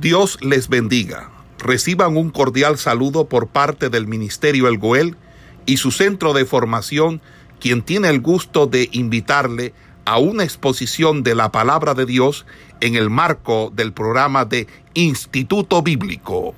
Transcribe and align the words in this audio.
Dios 0.00 0.38
les 0.42 0.68
bendiga. 0.68 1.30
Reciban 1.58 2.18
un 2.18 2.28
cordial 2.30 2.76
saludo 2.76 3.28
por 3.28 3.48
parte 3.48 3.88
del 3.88 4.06
Ministerio 4.06 4.68
El 4.68 4.76
Goel 4.76 5.16
y 5.64 5.78
su 5.78 5.90
centro 5.90 6.34
de 6.34 6.44
formación, 6.44 7.22
quien 7.60 7.82
tiene 7.82 8.10
el 8.10 8.20
gusto 8.20 8.66
de 8.66 8.90
invitarle 8.92 9.72
a 10.04 10.18
una 10.18 10.44
exposición 10.44 11.22
de 11.22 11.34
la 11.34 11.50
palabra 11.50 11.94
de 11.94 12.04
Dios 12.04 12.44
en 12.82 12.94
el 12.94 13.08
marco 13.08 13.72
del 13.74 13.94
programa 13.94 14.44
de 14.44 14.66
Instituto 14.92 15.80
Bíblico. 15.82 16.54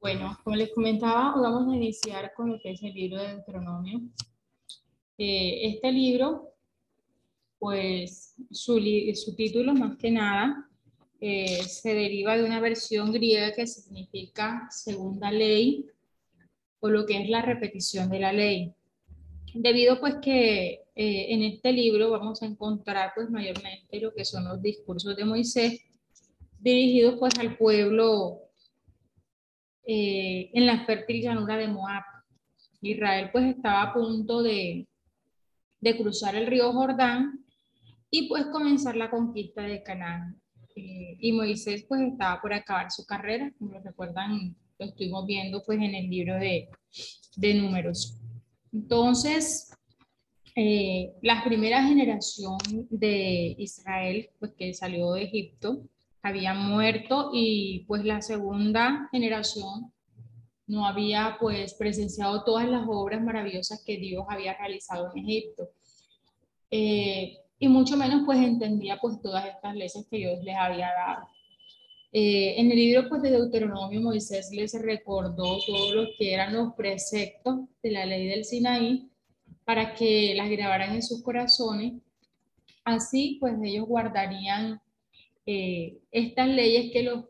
Bueno, 0.00 0.38
como 0.42 0.56
les 0.56 0.72
comentaba, 0.72 1.34
vamos 1.36 1.70
a 1.70 1.76
iniciar 1.76 2.32
con 2.34 2.50
lo 2.50 2.58
que 2.62 2.72
es 2.72 2.82
el 2.82 2.94
libro 2.94 3.20
de 3.20 3.28
Deuteronomio. 3.28 4.00
Eh, 5.18 5.68
este 5.68 5.92
libro 5.92 6.54
pues 7.58 8.23
su, 8.50 8.80
su 9.14 9.36
título 9.36 9.74
más 9.74 9.96
que 9.96 10.10
nada 10.10 10.68
eh, 11.20 11.62
se 11.62 11.94
deriva 11.94 12.36
de 12.36 12.44
una 12.44 12.60
versión 12.60 13.12
griega 13.12 13.52
que 13.54 13.66
significa 13.66 14.66
segunda 14.70 15.30
ley 15.30 15.86
o 16.80 16.90
lo 16.90 17.06
que 17.06 17.22
es 17.22 17.30
la 17.30 17.40
repetición 17.40 18.10
de 18.10 18.18
la 18.18 18.32
ley. 18.32 18.74
Debido 19.54 20.00
pues 20.00 20.16
que 20.16 20.82
eh, 20.94 21.26
en 21.32 21.42
este 21.42 21.72
libro 21.72 22.10
vamos 22.10 22.42
a 22.42 22.46
encontrar 22.46 23.12
pues 23.14 23.30
mayormente 23.30 24.00
lo 24.00 24.12
que 24.12 24.24
son 24.24 24.44
los 24.44 24.60
discursos 24.60 25.16
de 25.16 25.24
Moisés 25.24 25.80
dirigidos 26.58 27.16
pues 27.18 27.38
al 27.38 27.56
pueblo 27.56 28.40
eh, 29.86 30.50
en 30.52 30.66
la 30.66 30.84
fértil 30.84 31.22
llanura 31.22 31.56
de 31.56 31.68
Moab. 31.68 32.02
Israel 32.82 33.30
pues 33.32 33.46
estaba 33.46 33.82
a 33.82 33.94
punto 33.94 34.42
de, 34.42 34.86
de 35.80 35.96
cruzar 35.96 36.34
el 36.34 36.46
río 36.46 36.70
Jordán 36.72 37.43
y 38.14 38.28
pues 38.28 38.46
comenzar 38.46 38.94
la 38.94 39.10
conquista 39.10 39.62
de 39.62 39.82
Canaán. 39.82 40.40
Eh, 40.76 41.16
y 41.18 41.32
Moisés 41.32 41.84
pues 41.88 42.00
estaba 42.00 42.40
por 42.40 42.54
acabar 42.54 42.88
su 42.92 43.04
carrera, 43.04 43.52
como 43.58 43.72
lo 43.72 43.80
recuerdan, 43.80 44.54
lo 44.78 44.86
estuvimos 44.86 45.26
viendo 45.26 45.64
pues 45.64 45.80
en 45.80 45.96
el 45.96 46.08
libro 46.08 46.36
de, 46.36 46.68
de 47.36 47.54
números. 47.54 48.20
Entonces, 48.72 49.72
eh, 50.54 51.12
la 51.22 51.42
primera 51.42 51.82
generación 51.82 52.56
de 52.88 53.56
Israel, 53.58 54.30
pues 54.38 54.52
que 54.56 54.72
salió 54.74 55.14
de 55.14 55.24
Egipto, 55.24 55.82
había 56.22 56.54
muerto 56.54 57.30
y 57.32 57.84
pues 57.88 58.04
la 58.04 58.22
segunda 58.22 59.08
generación 59.10 59.92
no 60.68 60.86
había 60.86 61.36
pues 61.40 61.74
presenciado 61.74 62.44
todas 62.44 62.68
las 62.68 62.84
obras 62.88 63.20
maravillosas 63.20 63.82
que 63.84 63.96
Dios 63.96 64.24
había 64.28 64.56
realizado 64.56 65.10
en 65.12 65.24
Egipto. 65.24 65.68
Eh, 66.70 67.38
y 67.58 67.68
mucho 67.68 67.96
menos 67.96 68.22
pues 68.24 68.38
entendía 68.38 68.98
pues 69.00 69.20
todas 69.20 69.46
estas 69.46 69.74
leyes 69.74 70.06
que 70.10 70.16
Dios 70.16 70.42
les 70.42 70.56
había 70.56 70.90
dado. 70.92 71.28
Eh, 72.12 72.60
en 72.60 72.70
el 72.70 72.76
libro 72.76 73.08
pues 73.08 73.22
de 73.22 73.30
Deuteronomio 73.30 74.00
Moisés 74.00 74.50
les 74.52 74.80
recordó 74.80 75.58
todos 75.66 75.94
lo 75.94 76.04
que 76.16 76.32
eran 76.32 76.54
los 76.54 76.74
preceptos 76.74 77.60
de 77.82 77.90
la 77.90 78.06
ley 78.06 78.28
del 78.28 78.44
Sinaí 78.44 79.08
para 79.64 79.94
que 79.94 80.34
las 80.36 80.48
grabaran 80.48 80.94
en 80.94 81.02
sus 81.02 81.22
corazones. 81.22 81.94
Así 82.84 83.38
pues 83.40 83.54
ellos 83.62 83.86
guardarían 83.86 84.80
eh, 85.46 85.98
estas 86.12 86.48
leyes 86.48 86.92
que 86.92 87.02
los 87.02 87.24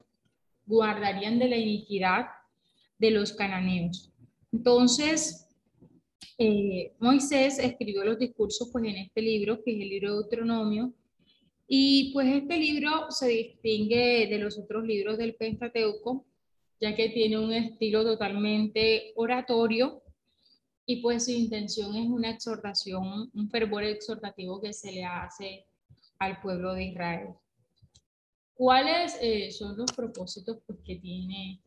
guardarían 0.67 1.39
de 1.39 1.49
la 1.49 1.57
iniquidad 1.57 2.27
de 2.99 3.11
los 3.11 3.33
cananeos. 3.33 4.11
Entonces, 4.53 5.44
eh, 6.39 6.93
Moisés 6.99 7.59
escribió 7.59 8.05
los 8.05 8.19
discursos 8.19 8.69
pues 8.73 8.85
en 8.85 8.97
este 8.97 9.23
libro, 9.23 9.63
que 9.63 9.73
es 9.73 9.81
el 9.81 9.89
libro 9.89 10.11
de 10.11 10.21
Deuteronomio, 10.21 10.93
y 11.67 12.13
pues 12.13 12.29
este 12.29 12.59
libro 12.59 13.11
se 13.11 13.29
distingue 13.29 14.27
de 14.29 14.39
los 14.39 14.59
otros 14.59 14.85
libros 14.85 15.17
del 15.17 15.35
Pentateuco, 15.35 16.27
ya 16.81 16.95
que 16.95 17.09
tiene 17.09 17.39
un 17.39 17.53
estilo 17.53 18.05
totalmente 18.05 19.13
oratorio 19.17 20.03
y 20.87 20.97
pues 20.97 21.25
su 21.25 21.31
intención 21.31 21.97
es 21.97 22.07
una 22.07 22.31
exhortación, 22.31 23.31
un 23.33 23.49
fervor 23.49 23.85
exhortativo 23.85 24.61
que 24.61 24.73
se 24.73 24.93
le 24.93 25.05
hace 25.05 25.67
al 26.19 26.41
pueblo 26.41 26.75
de 26.75 26.85
Israel. 26.85 27.29
¿Cuáles 28.55 29.17
eh, 29.21 29.51
son 29.51 29.77
los 29.77 29.91
propósitos 29.93 30.59
pues, 30.67 30.79
que 30.85 30.97
tiene 30.97 31.61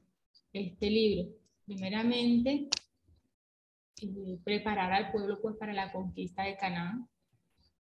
este 0.54 0.90
libro? 0.90 1.30
Primeramente, 1.66 2.70
preparar 4.44 4.94
al 4.94 5.12
pueblo 5.12 5.40
pues 5.42 5.56
para 5.56 5.74
la 5.74 5.92
conquista 5.92 6.44
de 6.44 6.58
Canaán. 6.58 7.08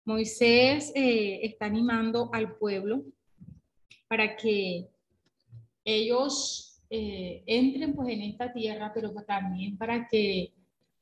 Moisés 0.05 0.93
eh, 0.95 1.41
está 1.43 1.67
animando 1.67 2.31
al 2.33 2.57
pueblo 2.57 3.03
para 4.07 4.37
que 4.37 4.87
ellos 5.85 6.83
eh, 6.91 7.43
entren 7.47 7.95
pues 7.95 8.11
en 8.11 8.23
esta 8.23 8.53
tierra, 8.53 8.93
pero 8.95 9.13
también 9.27 9.77
para 9.77 10.07
que 10.09 10.53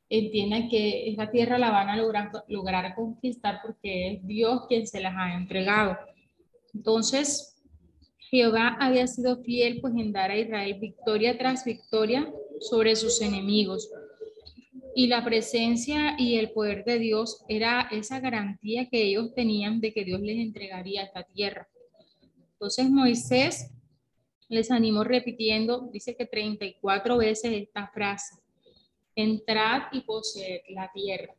entiendan 0.09 0.69
que 0.69 1.11
esta 1.11 1.31
tierra 1.31 1.59
la 1.59 1.71
van 1.71 1.89
a 1.89 1.97
lograr, 1.97 2.31
lograr 2.49 2.95
conquistar 2.95 3.61
porque 3.63 4.13
es 4.13 4.27
Dios 4.27 4.67
quien 4.69 4.87
se 4.87 5.01
las 5.01 5.15
ha 5.17 5.35
entregado. 5.35 5.99
Entonces, 6.75 7.57
Jehová 8.19 8.77
había 8.81 9.07
sido 9.07 9.43
fiel 9.43 9.81
pues 9.81 9.95
en 9.97 10.13
dar 10.13 10.31
a 10.31 10.39
Israel 10.39 10.79
victoria 10.81 11.37
tras 11.37 11.65
victoria 11.65 12.33
sobre 12.61 12.95
sus 12.97 13.21
enemigos 13.21 13.91
y 14.95 15.07
la 15.07 15.25
presencia 15.25 16.17
y 16.19 16.37
el 16.37 16.51
poder 16.51 16.85
de 16.85 16.99
Dios 16.99 17.45
era 17.49 17.89
esa 17.91 18.21
garantía 18.21 18.89
que 18.89 19.03
ellos 19.03 19.35
tenían 19.35 19.81
de 19.81 19.93
que 19.93 20.05
Dios 20.05 20.21
les 20.21 20.39
entregaría 20.39 21.05
esta 21.05 21.23
tierra. 21.23 21.69
Entonces 22.53 22.91
Moisés 22.91 23.71
les 24.49 24.71
animó 24.71 25.03
repitiendo, 25.03 25.89
dice 25.93 26.15
que 26.15 26.27
34 26.27 27.17
veces 27.17 27.53
esta 27.53 27.89
frase, 27.89 28.37
entrad 29.17 29.85
y 29.93 30.03
poseed 30.03 30.61
la 30.69 30.91
tierra. 30.93 31.35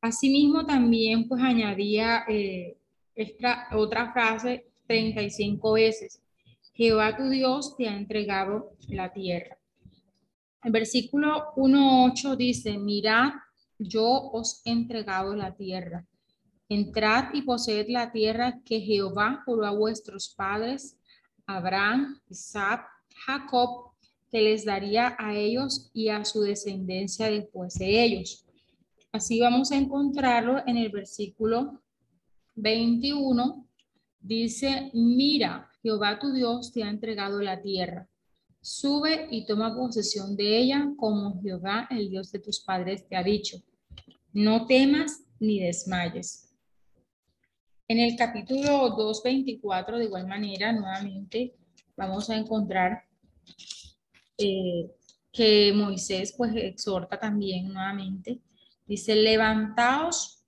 Asimismo 0.00 0.64
también 0.64 1.28
pues 1.28 1.42
añadía 1.42 2.24
eh, 2.28 2.76
esta 3.14 3.68
otra 3.72 4.12
frase 4.12 4.66
35 4.86 5.72
veces, 5.72 6.22
Jehová 6.74 7.16
tu 7.16 7.28
Dios 7.28 7.76
te 7.76 7.88
ha 7.88 7.96
entregado 7.96 8.72
la 8.88 9.12
tierra. 9.12 9.58
El 10.62 10.70
versículo 10.70 11.52
1.8 11.56 12.36
dice, 12.36 12.78
mirad, 12.78 13.32
yo 13.78 14.30
os 14.32 14.62
he 14.64 14.70
entregado 14.70 15.34
la 15.34 15.56
tierra. 15.56 16.06
Entrad 16.68 17.34
y 17.34 17.42
poseed 17.42 17.88
la 17.88 18.12
tierra 18.12 18.62
que 18.64 18.80
Jehová 18.80 19.42
juró 19.44 19.66
a 19.66 19.72
vuestros 19.72 20.32
padres, 20.36 20.96
Abraham, 21.46 22.20
Isaac, 22.28 22.86
Jacob, 23.26 23.90
que 24.30 24.40
les 24.40 24.64
daría 24.64 25.16
a 25.18 25.34
ellos 25.34 25.90
y 25.92 26.08
a 26.08 26.24
su 26.24 26.42
descendencia 26.42 27.28
después 27.28 27.74
de 27.74 28.04
ellos. 28.04 28.46
Así 29.10 29.40
vamos 29.40 29.72
a 29.72 29.76
encontrarlo 29.76 30.62
en 30.64 30.76
el 30.76 30.90
versículo 30.90 31.82
21. 32.54 33.66
Dice, 34.20 34.92
mira, 34.94 35.68
Jehová 35.82 36.20
tu 36.20 36.32
Dios 36.32 36.72
te 36.72 36.84
ha 36.84 36.88
entregado 36.88 37.42
la 37.42 37.60
tierra 37.60 38.08
Sube 38.62 39.26
y 39.28 39.44
toma 39.44 39.74
posesión 39.74 40.36
de 40.36 40.56
ella 40.56 40.88
como 40.96 41.42
Jehová, 41.42 41.88
el 41.90 42.08
Dios 42.08 42.30
de 42.30 42.38
tus 42.38 42.60
padres, 42.60 43.08
te 43.08 43.16
ha 43.16 43.22
dicho. 43.24 43.60
No 44.32 44.66
temas 44.66 45.24
ni 45.40 45.58
desmayes. 45.58 46.48
En 47.88 47.98
el 47.98 48.16
capítulo 48.16 48.96
2.24, 48.96 49.98
de 49.98 50.04
igual 50.04 50.28
manera, 50.28 50.72
nuevamente 50.72 51.56
vamos 51.96 52.30
a 52.30 52.36
encontrar 52.36 53.02
eh, 54.38 54.92
que 55.32 55.72
Moisés 55.74 56.32
pues 56.36 56.54
exhorta 56.54 57.18
también 57.18 57.72
nuevamente. 57.72 58.40
Dice, 58.86 59.16
levantaos, 59.16 60.44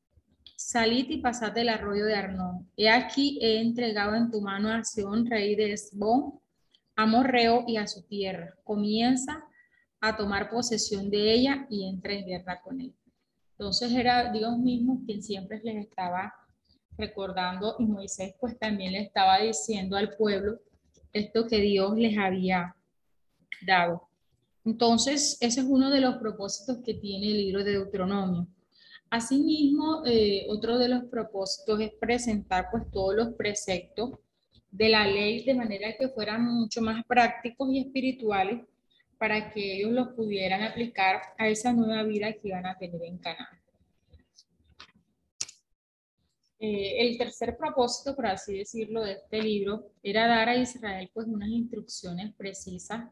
salid 0.55 1.11
y 1.11 1.17
pasad 1.19 1.51
del 1.51 1.69
arroyo 1.69 2.05
de 2.05 2.15
Arnón. 2.15 2.71
He 2.77 2.89
aquí 2.89 3.41
he 3.43 3.61
entregado 3.61 4.15
en 4.15 4.31
tu 4.31 4.41
mano 4.41 4.71
a 4.71 4.85
Sion, 4.85 5.27
rey 5.27 5.57
de 5.57 5.73
Esbón, 5.73 6.41
Amorreo 6.97 7.65
y 7.67 7.77
a 7.77 7.87
su 7.87 8.03
tierra. 8.03 8.55
Comienza 8.65 9.45
a 10.01 10.17
tomar 10.17 10.51
posesión 10.51 11.11
de 11.11 11.33
ella 11.33 11.67
y 11.71 11.89
entra 11.89 12.13
en 12.13 12.27
guerra 12.27 12.61
con 12.63 12.81
él. 12.81 12.95
Entonces 13.53 13.93
era 13.93 14.33
Dios 14.33 14.59
mismo 14.59 15.03
quien 15.07 15.23
siempre 15.23 15.61
les 15.63 15.87
estaba 15.87 16.35
recordando 16.97 17.77
y 17.79 17.87
Moisés 17.87 18.35
pues 18.39 18.59
también 18.59 18.93
le 18.93 19.01
estaba 19.01 19.39
diciendo 19.39 19.97
al 19.97 20.17
pueblo 20.17 20.59
esto 21.13 21.47
que 21.47 21.61
Dios 21.61 21.97
les 21.97 22.19
había 22.19 22.77
dado. 23.67 24.09
Entonces, 24.65 25.37
ese 25.41 25.61
es 25.61 25.67
uno 25.69 25.91
de 25.91 26.01
los 26.01 26.17
propósitos 26.17 26.79
que 26.85 26.95
tiene 26.95 27.27
el 27.27 27.39
libro 27.39 27.63
de 27.63 27.73
Deuteronomio. 27.73 28.49
Asimismo, 29.11 30.03
eh, 30.07 30.47
otro 30.49 30.79
de 30.79 30.89
los 30.89 31.05
propósitos 31.05 31.81
es 31.81 31.93
presentar 32.01 32.69
pues 32.71 32.91
todos 32.91 33.15
los 33.15 33.35
preceptos 33.35 34.11
de 34.75 34.89
la 34.89 35.07
ley 35.07 35.45
de 35.45 35.55
manera 35.55 35.95
que 35.97 36.09
fueran 36.09 36.45
mucho 36.45 36.83
más 36.83 37.05
prácticos 37.07 37.71
y 37.71 37.79
espirituales 37.79 38.61
para 39.17 39.53
que 39.53 39.77
ellos 39.77 39.93
los 39.93 40.09
pudieran 40.09 40.63
aplicar 40.65 41.23
a 41.39 41.49
esa 41.49 41.73
nueva 41.73 42.03
vida 42.03 42.33
que 42.33 42.49
iban 42.49 42.67
a 42.67 42.77
tener 42.77 43.01
en 43.05 43.19
Canaán. 43.19 43.61
eh, 46.59 47.07
el 47.07 47.19
tercer 47.19 47.57
propósito, 47.57 48.17
por 48.17 48.27
así 48.27 48.59
decirlo, 48.59 49.03
de 49.03 49.13
este 49.13 49.43
libro 49.43 49.93
era 50.03 50.27
dar 50.27 50.49
a 50.49 50.57
Israel 50.57 51.09
pues 51.13 51.27
unas 51.29 51.51
instrucciones 51.51 52.35
precisas 52.35 53.05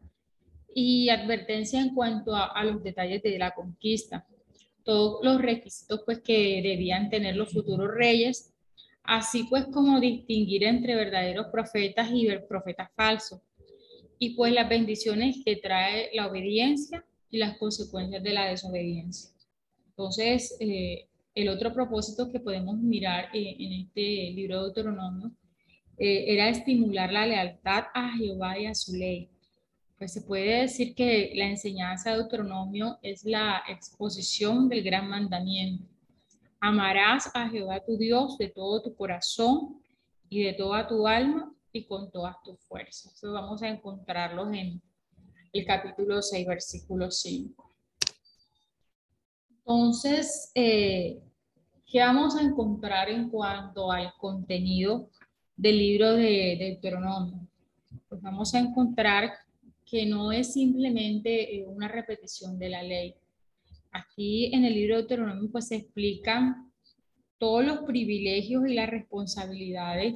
y 0.74 1.10
advertencia 1.10 1.80
en 1.80 1.94
cuanto 1.94 2.34
a, 2.34 2.46
a, 2.46 2.64
los 2.64 2.82
detalles 2.82 3.22
de 3.22 3.38
la 3.38 3.54
conquista, 3.54 4.26
todos 4.82 5.22
los 5.22 5.40
requisitos 5.40 6.00
pues 6.04 6.20
que 6.20 6.60
debían 6.62 7.08
tener 7.08 7.36
los 7.36 7.52
futuros 7.52 7.88
reyes, 7.94 8.51
así 9.04 9.44
pues 9.44 9.66
como 9.66 10.00
distinguir 10.00 10.64
entre 10.64 10.94
verdaderos 10.94 11.46
profetas 11.48 12.10
y 12.12 12.28
profetas 12.48 12.90
falsos, 12.94 13.40
y 14.18 14.36
pues 14.36 14.52
las 14.52 14.68
bendiciones 14.68 15.36
que 15.44 15.56
trae 15.56 16.10
la 16.14 16.28
obediencia 16.28 17.04
y 17.30 17.38
las 17.38 17.58
consecuencias 17.58 18.22
de 18.22 18.32
la 18.32 18.46
desobediencia. 18.46 19.30
Entonces, 19.88 20.56
eh, 20.60 21.08
el 21.34 21.48
otro 21.48 21.72
propósito 21.72 22.30
que 22.30 22.40
podemos 22.40 22.76
mirar 22.76 23.30
eh, 23.34 23.56
en 23.58 23.72
este 23.72 24.30
libro 24.30 24.58
de 24.58 24.62
Deuteronomio 24.64 25.32
eh, 25.98 26.24
era 26.28 26.48
estimular 26.48 27.12
la 27.12 27.26
lealtad 27.26 27.84
a 27.94 28.16
Jehová 28.16 28.58
y 28.58 28.66
a 28.66 28.74
su 28.74 28.94
ley. 28.94 29.28
Pues 29.98 30.12
se 30.12 30.22
puede 30.22 30.62
decir 30.62 30.94
que 30.94 31.32
la 31.34 31.46
enseñanza 31.46 32.10
de 32.10 32.18
Deuteronomio 32.18 32.98
es 33.02 33.24
la 33.24 33.62
exposición 33.68 34.68
del 34.68 34.82
gran 34.82 35.08
mandamiento. 35.08 35.91
Amarás 36.64 37.28
a 37.34 37.48
Jehová 37.48 37.80
tu 37.84 37.96
Dios 37.96 38.38
de 38.38 38.48
todo 38.48 38.80
tu 38.80 38.94
corazón 38.94 39.82
y 40.28 40.44
de 40.44 40.52
toda 40.52 40.86
tu 40.86 41.08
alma 41.08 41.52
y 41.72 41.84
con 41.86 42.08
todas 42.12 42.36
tus 42.44 42.56
fuerzas. 42.60 43.12
Eso 43.14 43.32
vamos 43.32 43.64
a 43.64 43.68
encontrarlos 43.68 44.54
en 44.54 44.80
el 45.52 45.66
capítulo 45.66 46.22
6, 46.22 46.46
versículo 46.46 47.10
5. 47.10 47.74
Entonces, 49.58 50.52
eh, 50.54 51.20
¿qué 51.84 51.98
vamos 51.98 52.36
a 52.36 52.42
encontrar 52.42 53.10
en 53.10 53.28
cuanto 53.28 53.90
al 53.90 54.12
contenido 54.16 55.10
del 55.56 55.78
libro 55.78 56.12
de, 56.12 56.56
Deuteronomio? 56.60 57.40
Pues 58.08 58.22
vamos 58.22 58.54
a 58.54 58.60
encontrar 58.60 59.32
que 59.84 60.06
no 60.06 60.30
es 60.30 60.52
simplemente 60.52 61.56
eh, 61.56 61.66
una 61.66 61.88
repetición 61.88 62.56
de 62.56 62.68
la 62.68 62.84
ley. 62.84 63.16
Aquí 63.92 64.54
en 64.54 64.64
el 64.64 64.74
libro 64.74 64.96
de 64.96 65.02
Deuteronomio 65.02 65.50
pues 65.50 65.68
se 65.68 65.76
explican 65.76 66.72
todos 67.38 67.64
los 67.64 67.80
privilegios 67.80 68.66
y 68.66 68.74
las 68.74 68.88
responsabilidades 68.88 70.14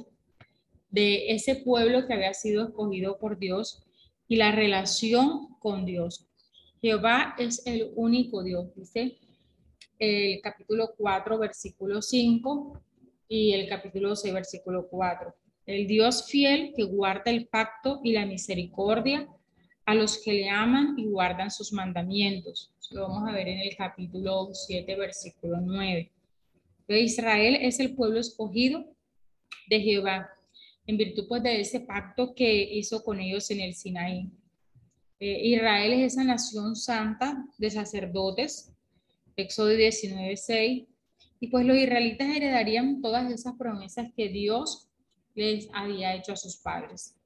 de 0.89 1.31
ese 1.31 1.57
pueblo 1.57 2.07
que 2.07 2.13
había 2.13 2.33
sido 2.33 2.67
escogido 2.67 3.19
por 3.19 3.37
Dios 3.37 3.83
y 4.27 4.37
la 4.37 4.51
relación 4.51 5.47
con 5.59 5.85
Dios. 5.85 6.27
Jehová 6.81 7.35
es 7.37 7.65
el 7.65 7.91
único 7.95 8.43
Dios, 8.43 8.73
dice 8.75 9.19
el 9.99 10.41
capítulo 10.41 10.93
4, 10.97 11.37
versículo 11.37 12.01
5 12.01 12.81
y 13.27 13.53
el 13.53 13.67
capítulo 13.67 14.15
6, 14.15 14.33
versículo 14.33 14.87
4. 14.89 15.35
El 15.65 15.87
Dios 15.87 16.27
fiel 16.27 16.73
que 16.75 16.83
guarda 16.83 17.31
el 17.31 17.47
pacto 17.47 17.99
y 18.03 18.13
la 18.13 18.25
misericordia 18.25 19.27
a 19.87 19.95
los 19.95 20.21
que 20.21 20.33
le 20.33 20.49
aman 20.49 20.99
y 20.99 21.05
guardan 21.05 21.49
sus 21.49 21.71
mandamientos. 21.71 22.73
lo 22.91 23.07
vamos 23.07 23.29
a 23.29 23.31
ver 23.31 23.47
en 23.47 23.59
el 23.59 23.73
capítulo 23.75 24.49
7, 24.53 24.95
versículo 24.97 25.61
9. 25.61 26.11
Israel 26.89 27.57
es 27.61 27.79
el 27.79 27.95
pueblo 27.95 28.19
escogido 28.19 28.85
de 29.69 29.79
Jehová, 29.79 30.29
en 30.85 30.97
virtud 30.97 31.25
pues, 31.29 31.41
de 31.41 31.61
ese 31.61 31.79
pacto 31.79 32.35
que 32.35 32.63
hizo 32.63 33.01
con 33.01 33.21
ellos 33.21 33.49
en 33.49 33.61
el 33.61 33.73
Sinaí. 33.75 34.29
Eh, 35.21 35.47
Israel 35.47 35.93
es 35.93 36.13
esa 36.13 36.23
nación 36.25 36.75
santa 36.75 37.45
de 37.57 37.71
sacerdotes 37.71 38.73
Éxodo 39.37 39.69
19, 39.69 40.35
6. 40.35 40.83
Y 41.39 41.47
pues 41.47 41.65
los 41.65 41.77
israelitas 41.77 42.35
heredarían 42.35 43.01
todas 43.01 43.31
esas 43.31 43.55
promesas 43.55 44.09
que 44.17 44.27
Dios 44.27 44.89
les 45.33 45.69
había 45.71 46.13
hecho 46.15 46.33
a 46.33 46.35
sus 46.35 46.57
padres. 46.57 47.16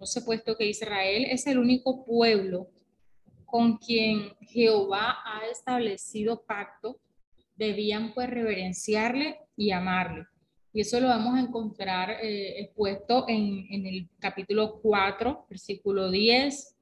Entonces, 0.00 0.24
puesto 0.24 0.56
que 0.56 0.64
Israel 0.64 1.26
es 1.28 1.46
el 1.46 1.58
único 1.58 2.06
pueblo 2.06 2.70
con 3.44 3.76
quien 3.76 4.32
Jehová 4.40 5.18
ha 5.26 5.46
establecido 5.52 6.42
pacto, 6.42 6.98
debían 7.54 8.14
pues 8.14 8.30
reverenciarle 8.30 9.40
y 9.58 9.72
amarle. 9.72 10.24
Y 10.72 10.80
eso 10.80 11.00
lo 11.00 11.08
vamos 11.08 11.34
a 11.34 11.40
encontrar 11.40 12.12
eh, 12.22 12.62
expuesto 12.62 13.26
en, 13.28 13.66
en 13.68 13.86
el 13.86 14.08
capítulo 14.18 14.80
4, 14.80 15.44
versículo 15.50 16.10
10, 16.10 16.76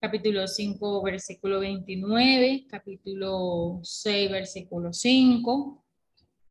capítulo 0.00 0.48
5, 0.48 1.00
versículo 1.00 1.60
29, 1.60 2.66
capítulo 2.68 3.78
6, 3.84 4.32
versículo 4.32 4.92
5, 4.92 5.84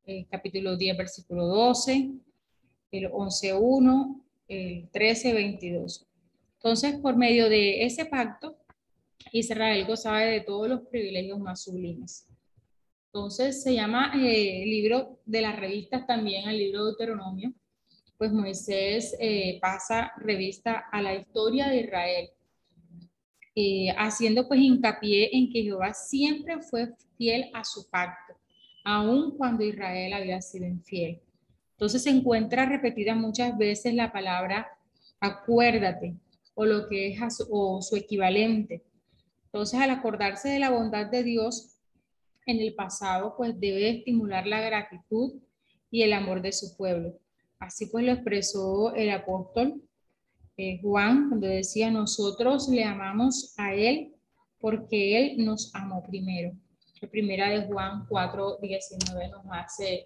el 0.05 0.25
capítulo 0.29 0.77
10, 0.77 0.97
versículo 0.97 1.47
12, 1.47 2.11
el 2.91 3.09
11, 3.11 3.53
1, 3.55 4.21
el 4.51 4.89
13, 4.91 5.33
22. 5.33 6.05
Entonces, 6.55 6.95
por 6.99 7.15
medio 7.15 7.49
de 7.49 7.85
ese 7.85 8.05
pacto, 8.05 8.57
Israel 9.31 9.85
gozaba 9.85 10.19
de 10.21 10.41
todos 10.41 10.67
los 10.67 10.81
privilegios 10.87 11.39
más 11.39 11.63
sublimes. 11.63 12.27
Entonces, 13.07 13.63
se 13.63 13.73
llama 13.73 14.11
eh, 14.15 14.63
libro 14.65 15.19
de 15.25 15.41
las 15.41 15.59
revistas 15.59 16.05
también, 16.05 16.47
el 16.49 16.57
libro 16.57 16.79
de 16.79 16.91
Deuteronomio, 16.91 17.53
pues 18.17 18.31
Moisés 18.31 19.15
eh, 19.19 19.57
pasa 19.61 20.11
revista 20.17 20.85
a 20.91 21.01
la 21.01 21.15
historia 21.15 21.67
de 21.67 21.81
Israel 21.81 22.29
eh, 23.53 23.89
haciendo 23.97 24.47
pues 24.47 24.61
hincapié 24.61 25.35
en 25.35 25.51
que 25.51 25.63
Jehová 25.63 25.93
siempre 25.93 26.61
fue 26.61 26.93
fiel 27.17 27.49
a 27.53 27.65
su 27.65 27.89
pacto, 27.89 28.33
aun 28.85 29.35
cuando 29.37 29.63
Israel 29.63 30.13
había 30.13 30.41
sido 30.41 30.67
infiel. 30.67 31.19
Entonces 31.81 32.03
se 32.03 32.11
encuentra 32.11 32.67
repetida 32.67 33.15
muchas 33.15 33.57
veces 33.57 33.95
la 33.95 34.11
palabra 34.11 34.67
acuérdate 35.19 36.15
o 36.53 36.63
lo 36.63 36.87
que 36.87 37.07
es 37.07 37.43
o 37.49 37.81
su 37.81 37.95
equivalente. 37.95 38.83
Entonces 39.45 39.79
al 39.79 39.89
acordarse 39.89 40.49
de 40.49 40.59
la 40.59 40.69
bondad 40.69 41.07
de 41.07 41.23
Dios 41.23 41.79
en 42.45 42.59
el 42.59 42.75
pasado, 42.75 43.33
pues 43.35 43.59
debe 43.59 43.89
estimular 43.89 44.45
la 44.45 44.61
gratitud 44.61 45.41
y 45.89 46.03
el 46.03 46.13
amor 46.13 46.43
de 46.43 46.51
su 46.51 46.77
pueblo. 46.77 47.17
Así 47.57 47.87
pues 47.87 48.05
lo 48.05 48.11
expresó 48.11 48.93
el 48.93 49.09
apóstol 49.09 49.81
eh, 50.57 50.79
Juan, 50.83 51.29
cuando 51.29 51.47
decía, 51.47 51.89
nosotros 51.89 52.69
le 52.69 52.83
amamos 52.83 53.55
a 53.57 53.73
Él 53.73 54.13
porque 54.59 55.17
Él 55.17 55.43
nos 55.43 55.73
amó 55.73 56.03
primero. 56.03 56.51
La 57.01 57.09
primera 57.09 57.49
de 57.49 57.65
Juan 57.65 58.05
4, 58.07 58.59
19 58.61 59.29
nos 59.29 59.45
hace 59.49 60.05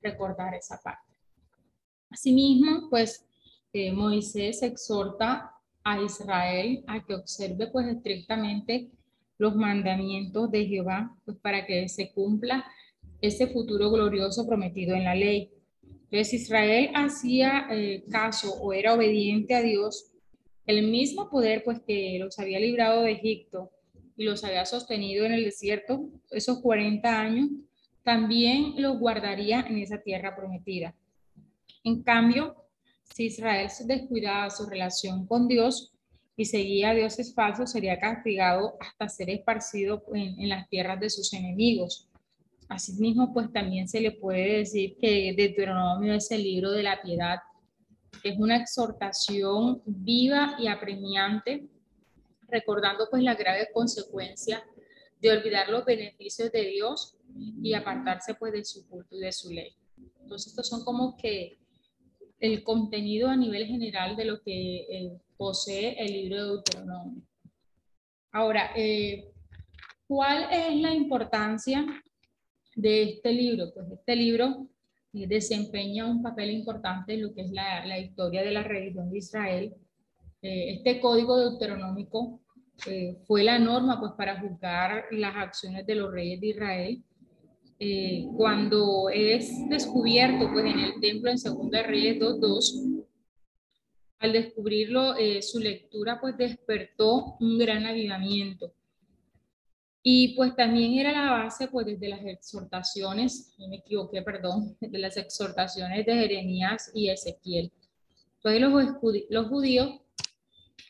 recordar 0.00 0.54
esa 0.54 0.80
parte. 0.80 1.07
Asimismo, 2.10 2.88
pues 2.90 3.24
eh, 3.72 3.92
Moisés 3.92 4.62
exhorta 4.62 5.52
a 5.84 6.02
Israel 6.02 6.84
a 6.86 7.04
que 7.04 7.14
observe 7.14 7.68
pues 7.68 7.86
estrictamente 7.86 8.88
los 9.38 9.54
mandamientos 9.54 10.50
de 10.50 10.66
Jehová, 10.66 11.16
pues 11.24 11.36
para 11.38 11.64
que 11.64 11.88
se 11.88 12.10
cumpla 12.12 12.64
ese 13.20 13.46
futuro 13.48 13.90
glorioso 13.90 14.46
prometido 14.46 14.94
en 14.96 15.04
la 15.04 15.14
ley. 15.14 15.50
Entonces 16.10 16.34
Israel 16.34 16.90
hacía 16.94 17.66
eh, 17.70 18.04
caso 18.10 18.52
o 18.54 18.72
era 18.72 18.94
obediente 18.94 19.54
a 19.54 19.62
Dios, 19.62 20.10
el 20.66 20.90
mismo 20.90 21.30
poder 21.30 21.62
pues 21.64 21.80
que 21.80 22.18
los 22.18 22.38
había 22.38 22.60
librado 22.60 23.02
de 23.02 23.12
Egipto 23.12 23.70
y 24.16 24.24
los 24.24 24.44
había 24.44 24.64
sostenido 24.66 25.24
en 25.24 25.32
el 25.32 25.44
desierto 25.44 26.08
esos 26.30 26.60
40 26.60 27.20
años, 27.20 27.50
también 28.02 28.74
los 28.78 28.98
guardaría 28.98 29.60
en 29.60 29.78
esa 29.78 29.98
tierra 29.98 30.34
prometida. 30.34 30.94
En 31.88 32.02
cambio, 32.02 32.54
si 33.02 33.24
Israel 33.26 33.70
descuidaba 33.86 34.50
su 34.50 34.66
relación 34.66 35.26
con 35.26 35.48
Dios 35.48 35.90
y 36.36 36.44
seguía 36.44 36.90
a 36.90 36.94
dioses 36.94 37.34
falsos, 37.34 37.72
sería 37.72 37.98
castigado 37.98 38.76
hasta 38.78 39.08
ser 39.08 39.30
esparcido 39.30 40.02
en 40.12 40.50
las 40.50 40.68
tierras 40.68 41.00
de 41.00 41.08
sus 41.08 41.32
enemigos. 41.32 42.06
Asimismo, 42.68 43.32
pues 43.32 43.50
también 43.50 43.88
se 43.88 44.02
le 44.02 44.10
puede 44.10 44.58
decir 44.58 44.98
que 45.00 45.32
Deuteronomio 45.34 46.12
es 46.12 46.30
el 46.30 46.42
libro 46.42 46.72
de 46.72 46.82
la 46.82 47.00
piedad, 47.00 47.38
es 48.22 48.38
una 48.38 48.58
exhortación 48.58 49.80
viva 49.86 50.56
y 50.58 50.66
apremiante, 50.66 51.68
recordando 52.48 53.08
pues 53.10 53.22
la 53.22 53.34
grave 53.34 53.70
consecuencia 53.72 54.62
de 55.22 55.30
olvidar 55.30 55.70
los 55.70 55.86
beneficios 55.86 56.52
de 56.52 56.64
Dios 56.64 57.16
y 57.62 57.72
apartarse 57.72 58.34
pues 58.34 58.52
de 58.52 58.62
su 58.66 58.86
culto 58.86 59.16
y 59.16 59.20
de 59.20 59.32
su 59.32 59.50
ley. 59.50 59.74
Entonces, 60.20 60.48
estos 60.48 60.68
son 60.68 60.84
como 60.84 61.16
que 61.16 61.58
el 62.40 62.62
contenido 62.62 63.28
a 63.28 63.36
nivel 63.36 63.66
general 63.66 64.16
de 64.16 64.24
lo 64.24 64.40
que 64.42 64.80
eh, 64.80 65.20
posee 65.36 65.96
el 65.98 66.12
libro 66.12 66.36
de 66.36 66.48
Deuteronomio. 66.48 67.22
Ahora, 68.32 68.70
eh, 68.76 69.32
¿cuál 70.06 70.46
es 70.52 70.76
la 70.76 70.94
importancia 70.94 71.84
de 72.76 73.02
este 73.02 73.32
libro? 73.32 73.72
Pues 73.74 73.90
este 73.90 74.14
libro 74.14 74.68
eh, 75.12 75.26
desempeña 75.26 76.06
un 76.06 76.22
papel 76.22 76.50
importante 76.50 77.14
en 77.14 77.22
lo 77.22 77.34
que 77.34 77.42
es 77.42 77.50
la, 77.50 77.98
historia 77.98 78.42
de 78.42 78.52
la 78.52 78.62
religión 78.62 79.10
de 79.10 79.18
Israel. 79.18 79.74
Este 80.40 81.00
código 81.00 81.36
deuteronómico 81.36 82.40
fue 83.26 83.42
la 83.42 83.58
norma 83.58 83.98
pues, 83.98 84.12
para 84.12 84.38
juzgar 84.40 85.06
las 85.10 85.34
acciones 85.34 85.84
de 85.84 85.96
los 85.96 86.12
reyes 86.12 86.40
de 86.40 86.46
Israel 86.46 87.02
eh, 87.80 88.26
cuando 88.36 89.08
es 89.08 89.68
descubierto 89.68 90.50
pues 90.52 90.64
en 90.64 90.80
el 90.80 91.00
templo 91.00 91.30
en 91.30 91.38
Segunda 91.38 91.82
Reyes 91.82 92.18
2.2, 92.18 93.04
al 94.18 94.32
descubrirlo, 94.32 95.14
eh, 95.16 95.42
su 95.42 95.60
lectura 95.60 96.20
pues 96.20 96.36
despertó 96.36 97.36
un 97.38 97.56
gran 97.56 97.86
avivamiento. 97.86 98.72
Y 100.02 100.34
pues 100.34 100.56
también 100.56 100.94
era 100.94 101.12
la 101.12 101.30
base 101.30 101.68
pues 101.68 101.86
desde 101.86 102.08
las 102.08 102.24
exhortaciones, 102.24 103.54
me 103.58 103.76
equivoqué, 103.76 104.22
perdón, 104.22 104.76
de 104.80 104.98
las 104.98 105.16
exhortaciones 105.16 106.04
de 106.04 106.14
Jeremías 106.14 106.90
y 106.94 107.10
Ezequiel. 107.10 107.70
Entonces 108.42 108.96
los, 109.28 109.48
judíos 109.48 110.00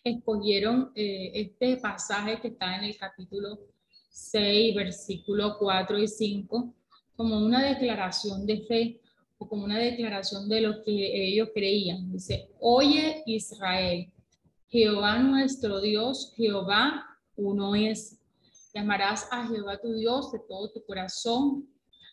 escogieron 0.04 0.92
eh, 0.94 1.32
este 1.34 1.76
pasaje 1.76 2.40
que 2.40 2.48
está 2.48 2.76
en 2.76 2.84
el 2.84 2.96
capítulo 2.96 3.58
6, 4.18 4.74
versículo 4.74 5.56
4 5.58 5.98
y 5.98 6.08
5, 6.08 6.74
como 7.16 7.38
una 7.38 7.62
declaración 7.62 8.46
de 8.46 8.60
fe 8.62 9.00
o 9.38 9.48
como 9.48 9.64
una 9.64 9.78
declaración 9.78 10.48
de 10.48 10.60
lo 10.60 10.82
que 10.82 11.28
ellos 11.28 11.50
creían. 11.54 12.10
Dice, 12.10 12.50
oye 12.60 13.22
Israel, 13.26 14.10
Jehová 14.68 15.18
nuestro 15.18 15.80
Dios, 15.80 16.32
Jehová 16.36 17.06
uno 17.36 17.74
es. 17.74 18.18
Llamarás 18.74 19.28
a 19.30 19.46
Jehová 19.46 19.78
tu 19.78 19.94
Dios 19.94 20.32
de 20.32 20.40
todo 20.40 20.70
tu 20.70 20.84
corazón 20.84 21.68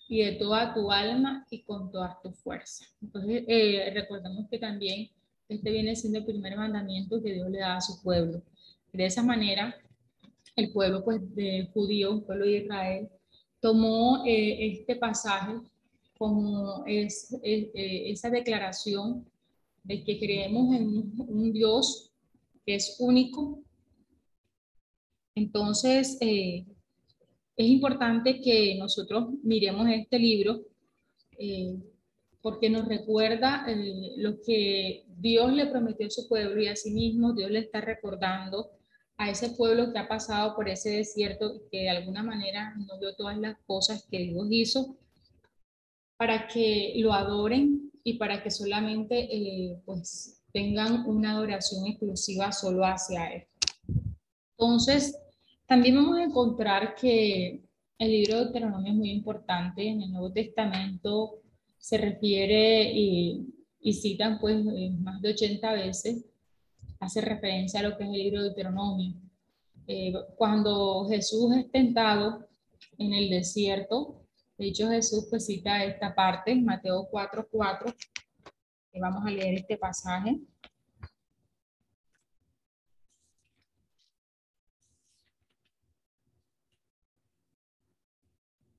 y 0.07 0.23
de 0.23 0.33
toda 0.33 0.73
tu 0.73 0.91
alma 0.91 1.45
y 1.49 1.63
con 1.63 1.91
toda 1.91 2.17
tu 2.23 2.31
fuerza. 2.31 2.85
Entonces, 3.01 3.43
eh, 3.47 3.91
recordemos 3.93 4.47
que 4.49 4.59
también 4.59 5.09
este 5.49 5.71
viene 5.71 5.95
siendo 5.95 6.19
el 6.19 6.25
primer 6.25 6.55
mandamiento 6.55 7.21
que 7.21 7.33
Dios 7.33 7.49
le 7.49 7.59
da 7.59 7.75
a 7.75 7.81
su 7.81 8.01
pueblo. 8.01 8.41
De 8.93 9.05
esa 9.05 9.21
manera, 9.21 9.75
el 10.55 10.71
pueblo 10.71 11.03
pues, 11.03 11.21
judío, 11.73 12.13
el 12.13 12.23
pueblo 12.23 12.45
de 12.45 12.57
Israel, 12.57 13.09
tomó 13.59 14.23
eh, 14.25 14.73
este 14.73 14.95
pasaje 14.95 15.53
como 16.17 16.83
es, 16.85 17.35
eh, 17.43 17.71
esa 18.11 18.29
declaración 18.29 19.25
de 19.83 20.03
que 20.03 20.17
creemos 20.17 20.75
en 20.75 21.13
un 21.17 21.51
Dios 21.51 22.11
que 22.65 22.75
es 22.75 22.95
único. 22.99 23.59
Entonces, 25.35 26.17
eh, 26.21 26.65
es 27.57 27.67
importante 27.67 28.39
que 28.39 28.75
nosotros 28.77 29.29
miremos 29.43 29.87
este 29.89 30.19
libro 30.19 30.61
porque 32.41 32.69
nos 32.69 32.87
recuerda 32.87 33.65
lo 34.17 34.39
que 34.41 35.05
Dios 35.17 35.51
le 35.51 35.65
prometió 35.65 36.07
a 36.07 36.11
su 36.11 36.29
pueblo 36.29 36.61
y 36.61 36.67
a 36.67 36.75
sí 36.75 36.91
mismo 36.91 37.33
Dios 37.33 37.51
le 37.51 37.59
está 37.59 37.81
recordando 37.81 38.69
a 39.17 39.29
ese 39.29 39.49
pueblo 39.51 39.91
que 39.91 39.99
ha 39.99 40.07
pasado 40.07 40.55
por 40.55 40.67
ese 40.67 40.89
desierto 40.89 41.55
y 41.55 41.69
que 41.69 41.81
de 41.83 41.89
alguna 41.89 42.23
manera 42.23 42.73
no 42.75 42.99
vio 42.99 43.15
todas 43.15 43.37
las 43.37 43.57
cosas 43.65 44.05
que 44.09 44.19
Dios 44.19 44.47
hizo 44.49 44.97
para 46.17 46.47
que 46.47 46.93
lo 46.97 47.13
adoren 47.13 47.91
y 48.03 48.17
para 48.17 48.43
que 48.43 48.51
solamente 48.51 49.17
eh, 49.19 49.81
pues 49.85 50.43
tengan 50.51 51.05
una 51.07 51.31
adoración 51.31 51.87
exclusiva 51.87 52.51
solo 52.51 52.85
hacia 52.85 53.27
Él. 53.33 53.43
Entonces, 54.57 55.17
también 55.65 55.95
vamos 55.95 56.17
a 56.17 56.23
encontrar 56.23 56.95
que 56.95 57.61
el 57.97 58.11
libro 58.11 58.37
de 58.37 58.43
Deuteronomio 58.45 58.91
es 58.91 58.97
muy 58.97 59.11
importante. 59.11 59.87
En 59.87 60.01
el 60.01 60.11
Nuevo 60.11 60.31
Testamento 60.31 61.41
se 61.77 61.97
refiere 61.97 62.91
y, 62.93 63.53
y 63.79 63.93
citan 63.93 64.39
pues 64.39 64.55
eh, 64.55 64.91
más 64.99 65.21
de 65.21 65.29
80 65.31 65.73
veces 65.73 66.25
hace 67.05 67.21
referencia 67.21 67.79
a 67.79 67.83
lo 67.83 67.97
que 67.97 68.03
es 68.03 68.09
el 68.09 68.17
libro 68.17 68.39
de 68.39 68.49
Deuteronomio. 68.49 69.13
Eh, 69.87 70.13
cuando 70.35 71.07
Jesús 71.07 71.55
es 71.55 71.71
tentado 71.71 72.47
en 72.97 73.13
el 73.13 73.29
desierto, 73.29 74.25
de 74.57 74.67
hecho 74.67 74.89
Jesús 74.89 75.27
pues 75.29 75.45
cita 75.45 75.83
esta 75.83 76.15
parte, 76.15 76.55
Mateo 76.55 77.07
4.4, 77.11 77.47
4, 77.51 77.93
que 78.91 78.99
vamos 78.99 79.23
a 79.25 79.29
leer 79.29 79.55
este 79.55 79.77
pasaje. 79.77 80.39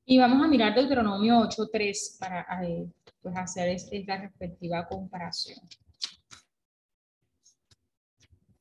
Y 0.08 0.18
vamos 0.18 0.44
a 0.44 0.48
mirar 0.48 0.74
Deuteronomio 0.74 1.40
8.3 1.40 2.18
para 2.18 2.64
eh, 2.64 2.88
pues, 3.22 3.36
hacer 3.36 3.68
esta 3.68 4.16
respectiva 4.18 4.86
comparación. 4.86 5.58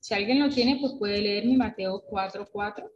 Si 0.05 0.13
alguien 0.13 0.39
lo 0.39 0.49
tiene, 0.49 0.77
pues 0.79 0.93
puede 0.99 1.19
leer 1.19 1.45
mi 1.45 1.57
Mateo 1.57 1.99
4.4. 2.07 2.51
4. 2.51 2.91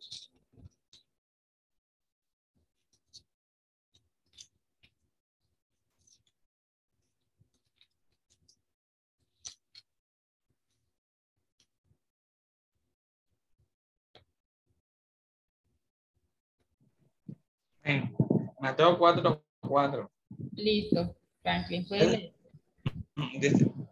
Mateo 18.59 18.99
4.4. 18.99 19.41
4. 19.61 20.11
Listo, 20.51 21.15
Franklin, 21.41 21.87
puede 21.87 22.05
leer. 22.05 22.33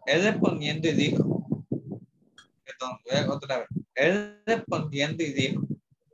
Él 0.06 0.22
respondiendo 0.22 0.88
y 0.88 0.92
dijo, 0.92 1.37
otra 3.28 3.58
vez. 3.58 3.68
Él 3.94 4.42
respondiendo 4.46 5.22
y 5.22 5.32
dijo, 5.32 5.62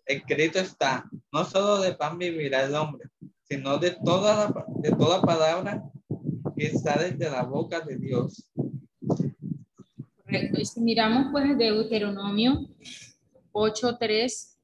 escrito 0.06 0.58
está, 0.58 1.08
no 1.32 1.44
solo 1.44 1.80
de 1.80 1.94
pan 1.94 2.18
vivirá 2.18 2.64
el 2.64 2.74
hombre, 2.74 3.08
sino 3.42 3.78
de 3.78 3.96
toda, 4.04 4.52
de 4.76 4.90
toda 4.92 5.22
palabra 5.22 5.82
que 6.56 6.70
sale 6.70 7.12
de 7.12 7.30
la 7.30 7.42
boca 7.42 7.80
de 7.80 7.96
Dios. 7.96 8.50
Correcto. 10.24 10.60
Y 10.60 10.64
si 10.64 10.80
miramos 10.80 11.26
pues 11.32 11.56
de 11.56 11.64
Deuteronomio 11.64 12.68
8.3, 13.52 14.56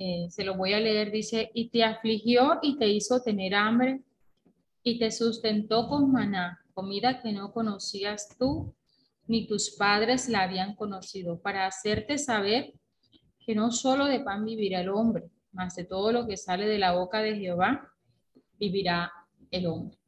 eh, 0.00 0.26
se 0.30 0.44
lo 0.44 0.56
voy 0.56 0.74
a 0.74 0.80
leer, 0.80 1.10
dice, 1.10 1.50
y 1.54 1.70
te 1.70 1.82
afligió 1.82 2.58
y 2.62 2.78
te 2.78 2.88
hizo 2.88 3.20
tener 3.22 3.54
hambre 3.54 4.02
y 4.82 4.98
te 4.98 5.10
sustentó 5.10 5.88
con 5.88 6.12
maná, 6.12 6.64
comida 6.72 7.20
que 7.20 7.32
no 7.32 7.52
conocías 7.52 8.28
tú 8.38 8.74
ni 9.28 9.46
tus 9.46 9.76
padres 9.76 10.28
la 10.28 10.42
habían 10.42 10.74
conocido, 10.74 11.40
para 11.40 11.66
hacerte 11.66 12.18
saber 12.18 12.72
que 13.38 13.54
no 13.54 13.70
solo 13.70 14.06
de 14.06 14.20
pan 14.20 14.44
vivirá 14.44 14.80
el 14.80 14.88
hombre, 14.88 15.30
mas 15.52 15.76
de 15.76 15.84
todo 15.84 16.12
lo 16.12 16.26
que 16.26 16.36
sale 16.36 16.66
de 16.66 16.78
la 16.78 16.92
boca 16.92 17.20
de 17.20 17.36
Jehová 17.36 17.92
vivirá 18.58 19.12
el 19.50 19.66
hombre. 19.66 19.98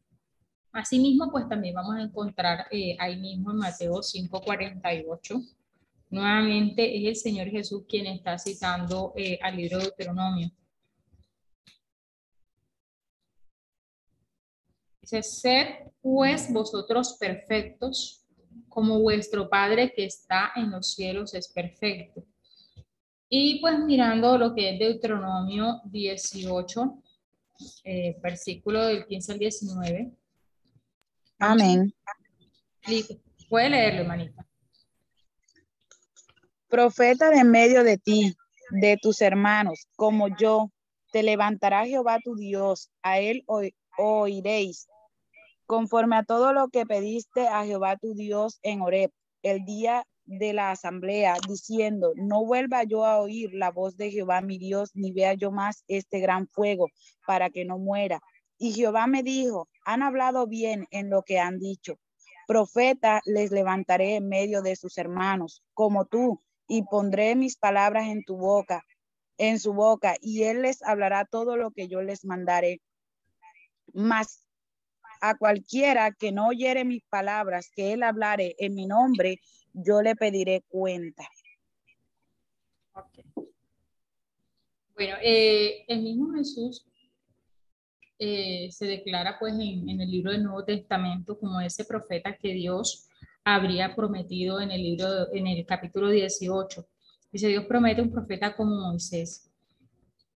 Asimismo, 0.72 1.30
pues 1.30 1.48
también 1.48 1.74
vamos 1.74 1.96
a 1.96 2.02
encontrar 2.02 2.66
eh, 2.70 2.96
ahí 2.98 3.16
mismo 3.18 3.50
en 3.50 3.58
Mateo 3.58 4.02
5:48. 4.02 5.40
Nuevamente 6.10 6.96
es 6.96 7.08
el 7.08 7.16
Señor 7.16 7.48
Jesús 7.48 7.84
quien 7.88 8.06
está 8.06 8.38
citando 8.38 9.12
eh, 9.16 9.38
al 9.42 9.56
libro 9.56 9.78
de 9.78 9.84
Deuteronomio. 9.84 10.50
Dice, 15.00 15.22
sed 15.22 15.66
pues 16.00 16.52
vosotros 16.52 17.16
perfectos 17.18 18.19
como 18.70 19.00
vuestro 19.00 19.50
Padre 19.50 19.92
que 19.92 20.06
está 20.06 20.52
en 20.56 20.70
los 20.70 20.94
cielos 20.94 21.34
es 21.34 21.48
perfecto. 21.48 22.24
Y 23.28 23.60
pues 23.60 23.78
mirando 23.80 24.38
lo 24.38 24.54
que 24.54 24.70
es 24.70 24.78
Deuteronomio 24.78 25.82
18, 25.84 27.02
eh, 27.84 28.16
versículo 28.22 28.86
del 28.86 29.06
15 29.06 29.32
al 29.32 29.38
19. 29.38 30.12
Amén. 31.38 31.94
Puede 33.48 33.70
leerlo, 33.70 34.00
hermanita. 34.00 34.46
Profeta 36.68 37.30
de 37.30 37.44
medio 37.44 37.84
de 37.84 37.98
ti, 37.98 38.34
de 38.70 38.96
tus 39.00 39.20
hermanos, 39.20 39.88
como 39.96 40.28
yo, 40.36 40.70
te 41.12 41.22
levantará 41.22 41.84
Jehová 41.84 42.18
tu 42.22 42.36
Dios, 42.36 42.90
a 43.02 43.18
él 43.18 43.44
oiréis 43.98 44.86
conforme 45.70 46.16
a 46.16 46.24
todo 46.24 46.52
lo 46.52 46.66
que 46.66 46.84
pediste 46.84 47.46
a 47.46 47.64
Jehová 47.64 47.96
tu 47.96 48.12
Dios 48.14 48.58
en 48.62 48.80
Horeb, 48.80 49.12
el 49.44 49.64
día 49.64 50.04
de 50.24 50.52
la 50.52 50.72
asamblea, 50.72 51.36
diciendo, 51.46 52.12
no 52.16 52.44
vuelva 52.44 52.82
yo 52.82 53.04
a 53.04 53.20
oír 53.20 53.54
la 53.54 53.70
voz 53.70 53.96
de 53.96 54.10
Jehová 54.10 54.40
mi 54.40 54.58
Dios, 54.58 54.90
ni 54.94 55.12
vea 55.12 55.34
yo 55.34 55.52
más 55.52 55.84
este 55.86 56.18
gran 56.18 56.48
fuego, 56.48 56.88
para 57.24 57.50
que 57.50 57.64
no 57.64 57.78
muera. 57.78 58.20
Y 58.58 58.72
Jehová 58.72 59.06
me 59.06 59.22
dijo, 59.22 59.68
han 59.84 60.02
hablado 60.02 60.48
bien 60.48 60.88
en 60.90 61.08
lo 61.08 61.22
que 61.22 61.38
han 61.38 61.60
dicho. 61.60 62.00
Profeta 62.48 63.20
les 63.24 63.52
levantaré 63.52 64.16
en 64.16 64.28
medio 64.28 64.62
de 64.62 64.74
sus 64.74 64.98
hermanos, 64.98 65.62
como 65.72 66.04
tú, 66.04 66.42
y 66.66 66.82
pondré 66.82 67.36
mis 67.36 67.56
palabras 67.56 68.08
en 68.08 68.24
tu 68.24 68.36
boca, 68.36 68.84
en 69.38 69.60
su 69.60 69.72
boca, 69.72 70.16
y 70.20 70.42
él 70.42 70.62
les 70.62 70.82
hablará 70.82 71.26
todo 71.26 71.56
lo 71.56 71.70
que 71.70 71.86
yo 71.86 72.02
les 72.02 72.24
mandaré. 72.24 72.80
Mas 73.92 74.49
a 75.20 75.36
cualquiera 75.36 76.12
que 76.12 76.32
no 76.32 76.48
oyere 76.48 76.84
mis 76.84 77.02
palabras, 77.04 77.70
que 77.74 77.92
él 77.92 78.02
hablare 78.02 78.56
en 78.58 78.74
mi 78.74 78.86
nombre, 78.86 79.40
yo 79.72 80.02
le 80.02 80.16
pediré 80.16 80.62
cuenta. 80.68 81.28
Bueno, 84.94 85.16
eh, 85.22 85.84
el 85.88 86.02
mismo 86.02 86.32
Jesús 86.34 86.86
eh, 88.18 88.68
se 88.70 88.86
declara 88.86 89.38
pues 89.38 89.54
en, 89.54 89.88
en, 89.88 90.00
el 90.00 90.10
libro 90.10 90.32
del 90.32 90.42
Nuevo 90.42 90.64
Testamento 90.64 91.38
como 91.38 91.60
ese 91.60 91.84
profeta 91.84 92.36
que 92.36 92.52
Dios 92.52 93.08
habría 93.44 93.94
prometido 93.96 94.60
en 94.60 94.70
el 94.70 94.82
libro, 94.82 95.32
en 95.32 95.46
el 95.46 95.64
capítulo 95.64 96.10
18. 96.10 96.86
Dice, 97.32 97.48
Dios 97.48 97.64
promete 97.64 98.02
un 98.02 98.10
profeta 98.10 98.54
como 98.54 98.74
Moisés. 98.74 99.49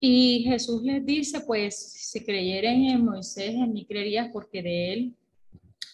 Y 0.05 0.43
Jesús 0.49 0.83
les 0.83 1.07
dice, 1.07 1.43
pues, 1.43 1.77
si 1.77 2.25
creyeren 2.25 2.87
en 2.87 3.05
Moisés, 3.05 3.55
en 3.55 3.73
mí 3.73 3.87
creerías 3.87 4.31
porque 4.33 4.61
de 4.61 4.93
él 4.93 5.17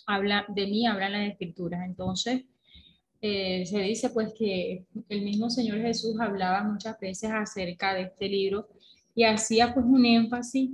habla, 0.07 0.47
de 0.49 0.67
mí 0.67 0.87
hablan 0.87 1.13
las 1.13 1.31
escrituras. 1.31 1.85
Entonces, 1.85 2.47
eh, 3.21 3.67
se 3.67 3.81
dice 3.81 4.09
pues 4.09 4.33
que 4.33 4.87
el 5.11 5.23
mismo 5.23 5.51
Señor 5.51 5.83
Jesús 5.83 6.19
hablaba 6.21 6.63
muchas 6.63 6.99
veces 6.99 7.31
acerca 7.31 7.93
de 7.93 8.05
este 8.05 8.31
libro 8.31 8.69
y 9.15 9.25
hacía 9.25 9.75
pues 9.75 9.85
un 9.85 10.07
énfasis 10.07 10.71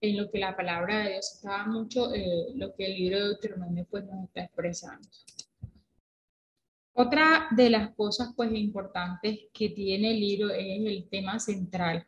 en 0.00 0.16
lo 0.16 0.28
que 0.28 0.40
la 0.40 0.56
palabra 0.56 1.04
de 1.04 1.10
Dios 1.10 1.34
estaba 1.36 1.66
mucho, 1.66 2.12
eh, 2.12 2.46
lo 2.56 2.74
que 2.74 2.86
el 2.86 2.94
libro 2.96 3.18
de 3.18 3.24
Deuteronomio 3.26 3.86
pues 3.88 4.06
nos 4.06 4.24
está 4.24 4.42
expresando. 4.42 5.08
Otra 6.94 7.46
de 7.54 7.70
las 7.70 7.94
cosas 7.94 8.32
pues 8.34 8.50
importantes 8.52 9.38
que 9.52 9.68
tiene 9.68 10.10
el 10.10 10.18
libro 10.18 10.50
es 10.50 10.84
el 10.84 11.06
tema 11.08 11.38
central. 11.38 12.06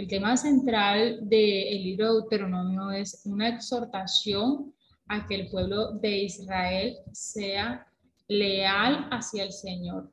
El 0.00 0.08
tema 0.08 0.34
central 0.34 1.28
del 1.28 1.82
libro 1.82 2.06
de 2.06 2.20
Deuteronomio 2.20 2.90
es 2.90 3.20
una 3.26 3.50
exhortación 3.50 4.72
a 5.06 5.26
que 5.26 5.34
el 5.34 5.50
pueblo 5.50 5.92
de 5.92 6.22
Israel 6.22 6.96
sea 7.12 7.86
leal 8.26 9.08
hacia 9.10 9.44
el 9.44 9.52
Señor. 9.52 10.10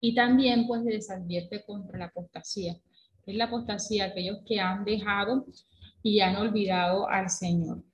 Y 0.00 0.12
también 0.12 0.66
pues 0.66 0.82
les 0.82 1.08
advierte 1.08 1.64
contra 1.64 2.00
la 2.00 2.06
apostasía. 2.06 2.80
Es 3.24 3.36
la 3.36 3.44
apostasía 3.44 4.06
aquellos 4.06 4.38
que 4.44 4.58
han 4.58 4.84
dejado 4.84 5.46
y 6.02 6.18
han 6.18 6.34
olvidado 6.34 7.08
al 7.08 7.30
Señor. 7.30 7.84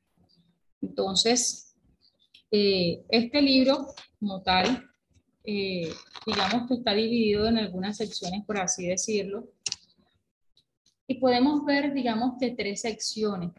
Entonces, 0.81 1.77
eh, 2.51 3.05
este 3.11 3.43
libro 3.43 3.87
como 4.19 4.41
tal 4.41 4.89
eh, 5.45 5.93
digamos 6.25 6.69
que 6.69 6.75
está 6.75 6.95
dividido 6.95 7.49
en 7.49 7.59
algunas 7.59 7.97
secciones, 7.97 8.45
por 8.47 8.59
así 8.59 8.87
decirlo. 8.87 9.49
Y 11.07 11.15
podemos 11.17 11.65
ver, 11.65 11.93
digamos 11.93 12.35
que 12.39 12.51
tres 12.51 12.83
secciones. 12.83 13.51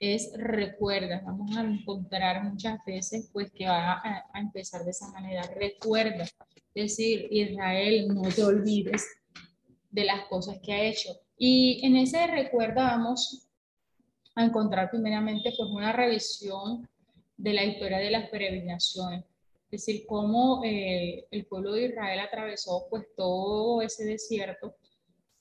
Es 0.00 0.32
recuerda, 0.36 1.22
vamos 1.24 1.56
a 1.56 1.62
encontrar 1.62 2.42
muchas 2.44 2.78
veces 2.84 3.30
pues 3.32 3.50
que 3.52 3.66
va 3.66 3.92
a, 3.92 4.24
a 4.32 4.40
empezar 4.40 4.84
de 4.84 4.90
esa 4.90 5.08
manera. 5.08 5.42
Recuerda, 5.54 6.24
es 6.24 6.34
decir, 6.74 7.28
Israel, 7.30 8.08
no 8.08 8.22
te 8.22 8.42
olvides 8.42 9.06
de 9.90 10.04
las 10.04 10.26
cosas 10.26 10.58
que 10.62 10.72
ha 10.72 10.82
hecho. 10.82 11.10
Y 11.38 11.80
en 11.86 11.96
ese 11.96 12.26
recuerda 12.26 12.84
vamos 12.84 13.46
a 14.34 14.44
encontrar 14.44 14.90
primeramente 14.90 15.52
pues 15.56 15.70
una 15.70 15.92
revisión 15.92 16.88
de 17.36 17.52
la 17.52 17.64
historia 17.64 17.98
de 17.98 18.10
las 18.10 18.28
peregrinaciones 18.28 19.24
es 19.74 19.86
decir, 19.86 20.06
cómo 20.06 20.62
eh, 20.64 21.26
el 21.30 21.46
pueblo 21.46 21.72
de 21.72 21.86
Israel 21.86 22.20
atravesó 22.20 22.86
pues 22.88 23.06
todo 23.16 23.82
ese 23.82 24.04
desierto. 24.04 24.76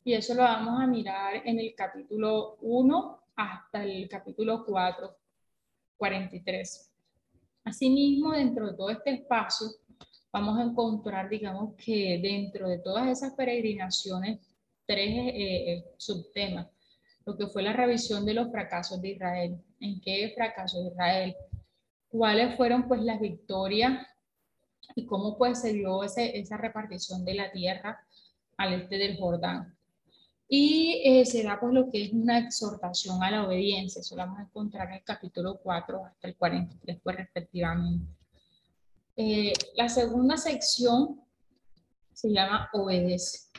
Y 0.04 0.14
eso 0.14 0.34
lo 0.34 0.44
vamos 0.44 0.82
a 0.82 0.88
mirar 0.88 1.42
en 1.46 1.60
el 1.60 1.74
capítulo 1.76 2.58
1 2.62 3.20
hasta 3.36 3.84
el 3.84 4.10
capítulo 4.10 4.66
4, 4.66 5.16
43. 5.96 6.92
Asimismo, 7.64 8.34
dentro 8.34 8.68
de 8.68 8.76
todo 8.76 8.90
este 8.90 9.12
espacio, 9.12 9.68
vamos 10.32 10.60
a 10.60 10.64
encontrar, 10.64 11.30
digamos 11.30 11.76
que 11.76 12.20
dentro 12.22 12.68
de 12.68 12.80
todas 12.80 13.08
esas 13.08 13.34
peregrinaciones, 13.34 14.40
tres 14.86 15.10
eh, 15.10 15.74
eh, 15.74 15.86
subtemas. 15.98 16.68
Lo 17.26 17.38
que 17.38 17.48
fue 17.48 17.64
la 17.64 17.72
revisión 17.72 18.26
de 18.26 18.34
los 18.34 18.52
fracasos 18.52 19.02
de 19.02 19.10
Israel. 19.10 19.58
¿En 19.80 20.02
qué 20.02 20.34
fracasos 20.36 20.84
de 20.84 20.90
Israel? 20.90 21.36
¿Cuáles 22.10 22.58
fueron 22.58 22.90
pues 22.90 23.02
las 23.02 23.22
victorias 23.22 24.06
y 24.96 25.06
cómo 25.06 25.38
pues 25.38 25.62
se 25.62 25.72
dio 25.72 26.04
ese, 26.04 26.38
esa 26.38 26.58
repartición 26.58 27.24
de 27.24 27.36
la 27.36 27.52
tierra 27.52 28.06
al 28.58 28.74
este 28.74 28.98
del 28.98 29.18
Jordán. 29.18 29.76
Y 30.56 31.02
eh, 31.04 31.26
se 31.26 31.42
da 31.42 31.60
pues 31.60 31.74
lo 31.74 31.90
que 31.90 32.04
es 32.04 32.14
una 32.14 32.38
exhortación 32.38 33.24
a 33.24 33.32
la 33.32 33.48
obediencia, 33.48 34.02
eso 34.02 34.16
lo 34.16 34.22
vamos 34.22 34.38
a 34.38 34.44
encontrar 34.44 34.88
en 34.90 34.94
el 34.94 35.04
capítulo 35.04 35.60
4 35.64 36.06
hasta 36.06 36.28
el 36.28 36.36
43 36.36 37.00
pues 37.02 37.16
respectivamente. 37.16 38.06
Eh, 39.16 39.52
la 39.76 39.90
segunda 39.90 40.38
sección 40.38 41.20
se 42.14 42.30
llama 42.30 42.70
obedece. 42.72 43.50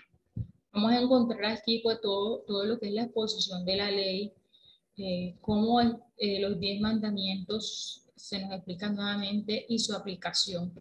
Vamos 0.72 0.92
a 0.92 1.00
encontrar 1.00 1.46
aquí 1.46 1.80
pues 1.82 2.00
todo, 2.00 2.44
todo 2.46 2.64
lo 2.64 2.78
que 2.78 2.86
es 2.86 2.92
la 2.92 3.02
exposición 3.02 3.64
de 3.64 3.74
la 3.74 3.90
ley, 3.90 4.32
eh, 4.96 5.34
cómo 5.40 5.80
eh, 5.80 6.38
los 6.38 6.60
diez 6.60 6.80
mandamientos 6.80 8.04
se 8.14 8.38
nos 8.38 8.52
explican 8.52 8.94
nuevamente 8.94 9.66
y 9.68 9.80
su 9.80 9.96
aplicación. 9.96 10.72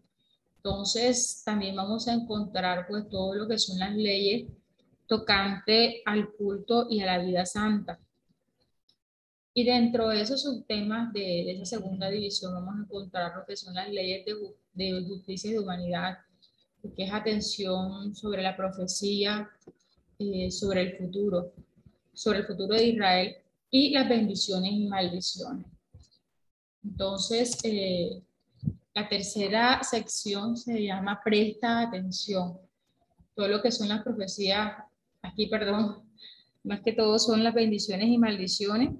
Entonces, 0.57 1.41
también 1.43 1.75
vamos 1.75 2.07
a 2.07 2.13
encontrar 2.13 2.85
pues 2.87 3.09
todo 3.09 3.33
lo 3.33 3.47
que 3.47 3.57
son 3.57 3.79
las 3.79 3.95
leyes 3.95 4.45
tocante 5.07 6.01
al 6.05 6.31
culto 6.31 6.87
y 6.89 7.01
a 7.01 7.05
la 7.05 7.23
vida 7.23 7.45
santa. 7.45 7.99
Y 9.53 9.63
dentro 9.63 10.09
de 10.09 10.21
esos 10.21 10.41
subtemas 10.41 11.13
de, 11.13 11.19
de 11.19 11.51
esa 11.51 11.77
segunda 11.77 12.09
división 12.09 12.53
vamos 12.53 12.75
a 12.75 12.83
encontrar 12.83 13.35
lo 13.35 13.45
que 13.45 13.55
son 13.55 13.75
las 13.75 13.89
leyes 13.89 14.25
de, 14.25 14.35
de 14.73 15.05
justicia 15.05 15.49
y 15.49 15.53
de 15.53 15.59
humanidad, 15.59 16.17
que 16.95 17.03
es 17.03 17.13
atención 17.13 18.15
sobre 18.15 18.41
la 18.41 18.57
profecía, 18.57 19.49
eh, 20.19 20.51
sobre 20.51 20.81
el 20.81 20.97
futuro, 20.97 21.53
sobre 22.13 22.39
el 22.39 22.45
futuro 22.45 22.75
de 22.75 22.87
Israel 22.87 23.35
y 23.69 23.91
las 23.91 24.09
bendiciones 24.09 24.71
y 24.71 24.87
maldiciones. 24.87 25.65
Entonces, 26.83 27.57
eh, 27.63 28.21
la 28.93 29.07
tercera 29.07 29.81
sección 29.83 30.57
se 30.57 30.83
llama 30.83 31.21
Presta 31.23 31.81
atención. 31.81 32.59
Todo 33.35 33.47
lo 33.47 33.61
que 33.61 33.71
son 33.71 33.87
las 33.87 34.03
profecías, 34.03 34.77
aquí 35.23 35.47
perdón, 35.47 36.03
más 36.63 36.81
que 36.81 36.93
todo 36.93 37.17
son 37.17 37.43
las 37.43 37.53
bendiciones 37.53 38.07
y 38.07 38.17
maldiciones 38.17 38.91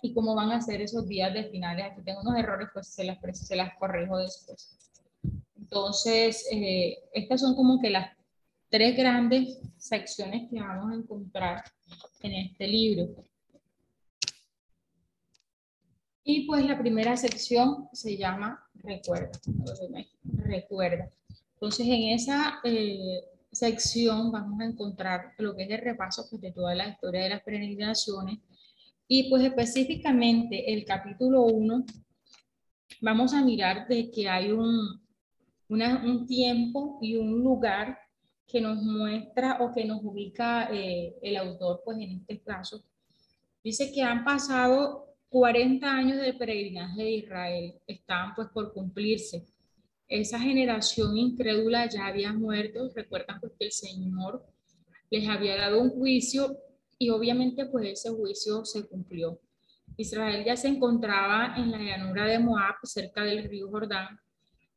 y 0.00 0.14
cómo 0.14 0.34
van 0.34 0.50
a 0.52 0.60
ser 0.60 0.80
esos 0.80 1.06
días 1.06 1.34
de 1.34 1.44
finales. 1.44 1.86
Aquí 1.86 2.02
tengo 2.02 2.22
unos 2.22 2.38
errores, 2.38 2.68
pues 2.72 2.88
se 2.88 3.04
las, 3.04 3.18
se 3.32 3.56
las 3.56 3.76
corrijo 3.78 4.16
después. 4.18 4.90
Entonces, 5.58 6.46
eh, 6.50 6.98
estas 7.12 7.40
son 7.40 7.54
como 7.54 7.80
que 7.80 7.90
las 7.90 8.16
tres 8.68 8.96
grandes 8.96 9.58
secciones 9.76 10.48
que 10.50 10.60
vamos 10.60 10.92
a 10.92 10.94
encontrar 10.94 11.62
en 12.20 12.32
este 12.32 12.66
libro. 12.66 13.14
Y 16.24 16.46
pues 16.46 16.64
la 16.64 16.78
primera 16.78 17.16
sección 17.16 17.88
se 17.92 18.16
llama 18.16 18.64
recuerda, 18.74 19.30
recuerda. 20.24 21.10
Entonces 21.54 21.86
en 21.86 22.02
esa 22.10 22.60
eh, 22.64 23.24
sección 23.52 24.32
vamos 24.32 24.60
a 24.60 24.64
encontrar 24.64 25.34
lo 25.38 25.54
que 25.54 25.64
es 25.64 25.70
el 25.70 25.78
repaso 25.78 26.26
pues, 26.28 26.40
de 26.40 26.52
toda 26.52 26.74
la 26.74 26.88
historia 26.88 27.24
de 27.24 27.28
las 27.30 27.42
peregrinaciones 27.42 28.38
y 29.06 29.28
pues 29.28 29.44
específicamente 29.44 30.72
el 30.72 30.84
capítulo 30.84 31.44
1 31.44 31.84
vamos 33.02 33.34
a 33.34 33.44
mirar 33.44 33.86
de 33.88 34.10
que 34.10 34.28
hay 34.28 34.52
un, 34.52 35.02
un 35.68 36.26
tiempo 36.26 36.98
y 37.02 37.16
un 37.16 37.42
lugar 37.42 37.98
que 38.46 38.60
nos 38.60 38.82
muestra 38.82 39.58
o 39.60 39.72
que 39.72 39.84
nos 39.84 40.02
ubica 40.04 40.68
eh, 40.72 41.16
el 41.22 41.36
autor, 41.36 41.80
pues 41.84 41.98
en 41.98 42.12
este 42.20 42.40
caso. 42.40 42.84
Dice 43.64 43.92
que 43.92 44.02
han 44.02 44.24
pasado 44.24 45.16
40 45.30 45.90
años 45.90 46.18
del 46.18 46.36
peregrinaje 46.36 47.02
de 47.02 47.10
Israel 47.10 47.74
estaban 47.86 48.34
pues 48.34 48.48
por 48.48 48.72
cumplirse. 48.72 49.46
Esa 50.12 50.38
generación 50.38 51.16
incrédula 51.16 51.88
ya 51.88 52.06
había 52.06 52.34
muerto. 52.34 52.90
Recuerdan 52.94 53.40
pues 53.40 53.54
que 53.58 53.64
el 53.64 53.72
Señor 53.72 54.44
les 55.10 55.26
había 55.26 55.56
dado 55.56 55.80
un 55.80 55.88
juicio 55.88 56.54
y 56.98 57.08
obviamente 57.08 57.64
pues 57.64 57.86
ese 57.86 58.10
juicio 58.10 58.62
se 58.66 58.86
cumplió. 58.86 59.40
Israel 59.96 60.44
ya 60.44 60.54
se 60.54 60.68
encontraba 60.68 61.54
en 61.56 61.70
la 61.70 61.78
llanura 61.78 62.26
de 62.26 62.38
Moab, 62.38 62.74
cerca 62.82 63.24
del 63.24 63.44
río 63.44 63.70
Jordán, 63.70 64.20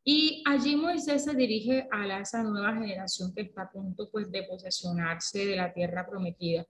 y 0.05 0.41
allí 0.45 0.77
Moisés 0.77 1.25
se 1.25 1.35
dirige 1.35 1.85
a 1.91 2.21
esa 2.21 2.41
nueva 2.41 2.73
generación 2.73 3.33
que 3.33 3.41
está 3.41 3.63
a 3.63 3.71
punto 3.71 4.09
pues 4.09 4.31
de 4.31 4.43
posesionarse 4.43 5.45
de 5.45 5.57
la 5.57 5.73
tierra 5.73 6.07
prometida. 6.07 6.65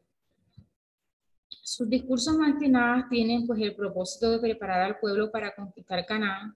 Sus 1.47 1.88
discursos 1.88 2.36
más 2.36 2.56
que 2.60 2.67
nada 2.67 3.06
tienen 3.12 3.45
pues 3.45 3.62
el 3.62 3.75
propósito 3.75 4.32
de 4.32 4.39
preparar 4.39 4.82
al 4.82 4.97
pueblo 4.97 5.30
para 5.30 5.54
conquistar 5.54 6.04
Canaán 6.08 6.56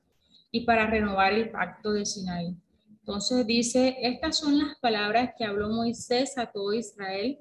y 0.52 0.66
para 0.66 0.88
renovar 0.88 1.34
el 1.34 1.50
pacto 1.50 1.92
de 1.94 2.06
Sinaí. 2.06 2.56
Entonces 3.00 3.46
dice, 3.48 3.98
estas 4.02 4.38
son 4.38 4.60
las 4.60 4.78
palabras 4.80 5.32
que 5.38 5.46
habló 5.46 5.70
Moisés 5.70 6.38
a 6.38 6.52
todo 6.52 6.74
Israel 6.74 7.40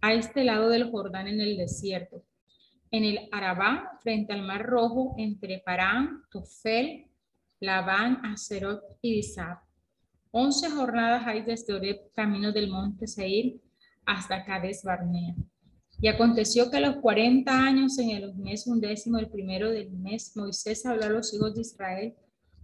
a 0.00 0.12
este 0.12 0.44
lado 0.44 0.68
del 0.68 0.90
Jordán 0.90 1.28
en 1.28 1.40
el 1.40 1.56
desierto, 1.56 2.22
en 2.90 3.04
el 3.04 3.28
Arabá, 3.32 3.98
frente 4.02 4.32
al 4.32 4.42
Mar 4.42 4.64
Rojo, 4.64 5.14
entre 5.18 5.60
Parán, 5.60 6.22
Tofel, 6.30 7.06
Labán, 7.60 8.24
Acerot 8.24 8.82
y 9.02 9.14
Disab. 9.16 9.58
Once 10.30 10.68
jornadas 10.70 11.26
hay 11.26 11.42
desde 11.42 11.74
Oreb, 11.74 12.12
camino 12.14 12.52
del 12.52 12.68
monte 12.68 13.06
Seir, 13.06 13.60
hasta 14.04 14.44
Cades 14.44 14.84
Barnea. 14.84 15.34
Y 16.00 16.08
aconteció 16.08 16.70
que 16.70 16.76
a 16.76 16.80
los 16.80 16.96
40 16.96 17.50
años, 17.50 17.98
en 17.98 18.10
el 18.10 18.34
mes 18.34 18.66
undécimo, 18.66 19.18
el 19.18 19.28
primero 19.28 19.70
del 19.70 19.90
mes, 19.90 20.36
Moisés 20.36 20.86
habló 20.86 21.06
a 21.06 21.08
los 21.08 21.34
hijos 21.34 21.54
de 21.54 21.62
Israel 21.62 22.14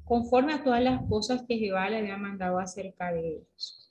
conforme 0.05 0.55
a 0.55 0.63
todas 0.63 0.83
las 0.83 1.03
cosas 1.09 1.45
que 1.49 1.59
Jehová 1.59 1.89
le 1.89 1.99
había 1.99 2.17
mandado 2.17 2.59
acerca 2.59 3.13
de 3.13 3.37
ellos. 3.37 3.91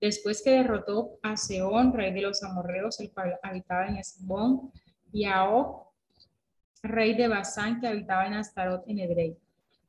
Después 0.00 0.42
que 0.42 0.50
derrotó 0.50 1.18
a 1.22 1.36
Seón, 1.36 1.92
rey 1.92 2.12
de 2.12 2.22
los 2.22 2.42
amorreos, 2.42 3.00
el 3.00 3.12
cual 3.12 3.38
habitaba 3.42 3.86
en 3.86 3.96
Esbón, 3.96 4.72
y 5.12 5.24
a 5.24 5.48
Og, 5.48 5.86
rey 6.82 7.14
de 7.14 7.28
Basán, 7.28 7.80
que 7.80 7.86
habitaba 7.86 8.26
en 8.26 8.34
Astarot 8.34 8.84
en 8.86 8.98
Edrei. 8.98 9.38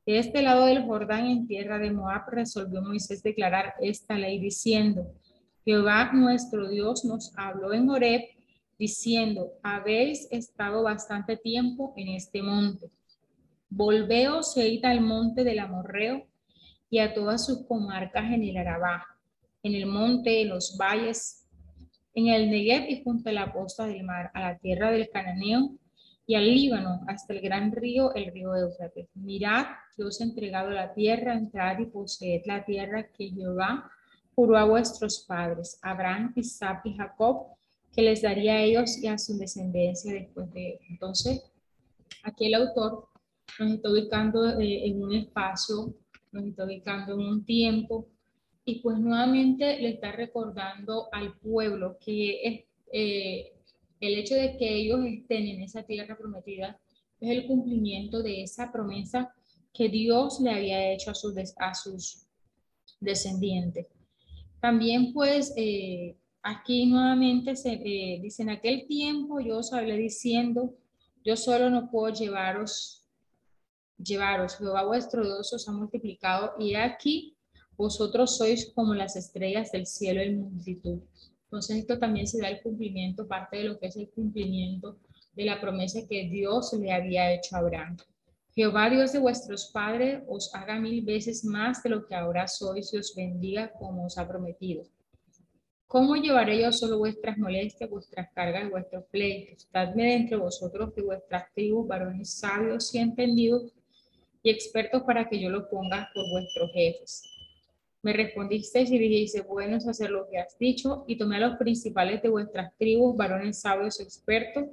De 0.06 0.18
este 0.18 0.40
lado 0.40 0.64
del 0.64 0.84
Jordán, 0.84 1.26
en 1.26 1.46
tierra 1.46 1.78
de 1.78 1.90
Moab, 1.90 2.30
resolvió 2.30 2.80
Moisés 2.80 3.22
declarar 3.22 3.74
esta 3.80 4.14
ley 4.14 4.38
diciendo, 4.38 5.12
Jehová 5.64 6.12
nuestro 6.14 6.68
Dios 6.68 7.04
nos 7.04 7.32
habló 7.36 7.74
en 7.74 7.90
Horeb, 7.90 8.22
diciendo, 8.78 9.52
habéis 9.62 10.26
estado 10.30 10.82
bastante 10.82 11.36
tiempo 11.36 11.92
en 11.96 12.08
este 12.08 12.42
monte. 12.42 12.90
Volveos 13.78 14.56
e 14.56 14.66
id 14.66 14.84
al 14.84 15.00
monte 15.00 15.44
del 15.44 15.60
Amorreo 15.60 16.26
y 16.90 16.98
a 16.98 17.14
todas 17.14 17.46
sus 17.46 17.64
comarcas 17.64 18.24
en 18.24 18.42
el 18.42 18.56
Arabá, 18.56 19.06
en 19.62 19.76
el 19.76 19.86
monte, 19.86 20.42
en 20.42 20.48
los 20.48 20.76
valles, 20.76 21.46
en 22.12 22.26
el 22.26 22.50
Negev 22.50 22.90
y 22.90 23.04
junto 23.04 23.30
a 23.30 23.32
la 23.32 23.52
costa 23.52 23.86
del 23.86 24.02
mar, 24.02 24.32
a 24.34 24.40
la 24.40 24.58
tierra 24.58 24.90
del 24.90 25.08
Cananeo 25.10 25.76
y 26.26 26.34
al 26.34 26.52
Líbano, 26.52 27.02
hasta 27.06 27.34
el 27.34 27.40
gran 27.40 27.70
río, 27.70 28.12
el 28.16 28.32
río 28.32 28.56
Éufrates. 28.56 29.10
Mirad 29.14 29.66
que 29.96 30.02
os 30.02 30.20
entregado 30.20 30.70
la 30.70 30.92
tierra, 30.92 31.34
entrad 31.34 31.78
y 31.78 31.86
poseed 31.86 32.42
la 32.46 32.64
tierra 32.64 33.06
que 33.12 33.30
Jehová 33.30 33.88
juró 34.34 34.56
a 34.56 34.64
vuestros 34.64 35.20
padres, 35.20 35.78
Abraham, 35.82 36.32
Isaac 36.34 36.80
y 36.82 36.96
Jacob, 36.96 37.46
que 37.94 38.02
les 38.02 38.22
daría 38.22 38.54
a 38.54 38.60
ellos 38.60 38.98
y 38.98 39.06
a 39.06 39.18
su 39.18 39.38
descendencia 39.38 40.12
después 40.12 40.52
de. 40.52 40.80
Entonces, 40.90 41.44
aquí 42.24 42.46
el 42.46 42.54
autor 42.54 43.07
nos 43.58 43.72
está 43.72 43.90
ubicando 43.90 44.60
eh, 44.60 44.86
en 44.86 45.02
un 45.02 45.14
espacio, 45.14 45.94
nos 46.32 46.44
está 46.44 46.64
ubicando 46.64 47.14
en 47.14 47.20
un 47.20 47.44
tiempo, 47.44 48.08
y 48.64 48.80
pues 48.80 48.98
nuevamente 48.98 49.80
le 49.80 49.90
está 49.90 50.12
recordando 50.12 51.08
al 51.12 51.38
pueblo 51.38 51.96
que 52.04 52.42
es, 52.42 52.64
eh, 52.92 53.52
el 54.00 54.18
hecho 54.18 54.34
de 54.34 54.56
que 54.58 54.76
ellos 54.76 55.00
estén 55.06 55.46
en 55.46 55.62
esa 55.62 55.82
tierra 55.82 56.16
prometida 56.18 56.78
es 57.20 57.30
el 57.30 57.46
cumplimiento 57.46 58.22
de 58.22 58.42
esa 58.42 58.70
promesa 58.70 59.32
que 59.72 59.88
Dios 59.88 60.40
le 60.40 60.50
había 60.50 60.92
hecho 60.92 61.10
a 61.10 61.14
sus, 61.14 61.34
a 61.56 61.74
sus 61.74 62.26
descendientes. 63.00 63.86
También 64.60 65.12
pues 65.12 65.54
eh, 65.56 66.16
aquí 66.42 66.86
nuevamente 66.86 67.56
se 67.56 67.76
dice, 68.22 68.42
en 68.42 68.50
aquel 68.50 68.86
tiempo 68.86 69.40
yo 69.40 69.58
os 69.58 69.72
hablé 69.72 69.96
diciendo, 69.96 70.74
yo 71.24 71.36
solo 71.36 71.70
no 71.70 71.90
puedo 71.90 72.12
llevaros 72.12 73.07
llevaros, 73.98 74.56
Jehová 74.56 74.84
vuestro 74.84 75.24
Dios 75.24 75.52
os 75.52 75.68
ha 75.68 75.72
multiplicado 75.72 76.54
y 76.58 76.74
aquí 76.74 77.36
vosotros 77.76 78.36
sois 78.36 78.72
como 78.74 78.94
las 78.94 79.16
estrellas 79.16 79.70
del 79.72 79.86
cielo 79.86 80.20
en 80.20 80.40
multitud. 80.40 81.00
Entonces 81.44 81.78
esto 81.78 81.98
también 81.98 82.26
se 82.26 82.40
da 82.40 82.48
el 82.48 82.60
cumplimiento, 82.62 83.26
parte 83.26 83.58
de 83.58 83.64
lo 83.64 83.78
que 83.78 83.86
es 83.86 83.96
el 83.96 84.10
cumplimiento 84.10 84.98
de 85.32 85.44
la 85.44 85.60
promesa 85.60 86.00
que 86.08 86.28
Dios 86.28 86.72
le 86.78 86.92
había 86.92 87.32
hecho 87.32 87.56
a 87.56 87.60
Abraham. 87.60 87.96
Jehová 88.54 88.90
Dios 88.90 89.12
de 89.12 89.20
vuestros 89.20 89.70
padres 89.72 90.22
os 90.26 90.52
haga 90.54 90.80
mil 90.80 91.04
veces 91.04 91.44
más 91.44 91.82
de 91.82 91.90
lo 91.90 92.06
que 92.06 92.14
ahora 92.14 92.48
sois 92.48 92.92
y 92.92 92.98
os 92.98 93.14
bendiga 93.14 93.72
como 93.72 94.06
os 94.06 94.18
ha 94.18 94.26
prometido. 94.26 94.84
¿Cómo 95.86 96.16
llevaré 96.16 96.60
yo 96.60 96.70
solo 96.70 96.98
vuestras 96.98 97.38
molestias, 97.38 97.88
vuestras 97.88 98.28
cargas 98.34 98.64
y 98.66 98.70
vuestros 98.70 99.04
pleitos? 99.10 99.68
Dadme 99.72 100.26
de 100.28 100.36
vosotros 100.36 100.94
de 100.94 101.02
vuestras 101.02 101.44
tribus 101.54 101.86
varones 101.86 102.34
sabios 102.34 102.94
y 102.94 102.98
entendidos 102.98 103.72
expertos 104.50 105.02
para 105.02 105.28
que 105.28 105.40
yo 105.40 105.50
lo 105.50 105.68
ponga 105.68 106.10
por 106.14 106.28
vuestros 106.30 106.72
jefes. 106.72 107.22
Me 108.02 108.12
respondisteis 108.12 108.90
y 108.90 108.98
dijiste, 108.98 109.40
bueno 109.40 109.76
es 109.76 109.88
hacer 109.88 110.10
lo 110.10 110.28
que 110.28 110.38
has 110.38 110.56
dicho, 110.58 111.04
y 111.08 111.18
tomé 111.18 111.36
a 111.36 111.48
los 111.48 111.56
principales 111.58 112.22
de 112.22 112.28
vuestras 112.28 112.76
tribus, 112.78 113.16
varones 113.16 113.60
sabios 113.60 114.00
expertos, 114.00 114.66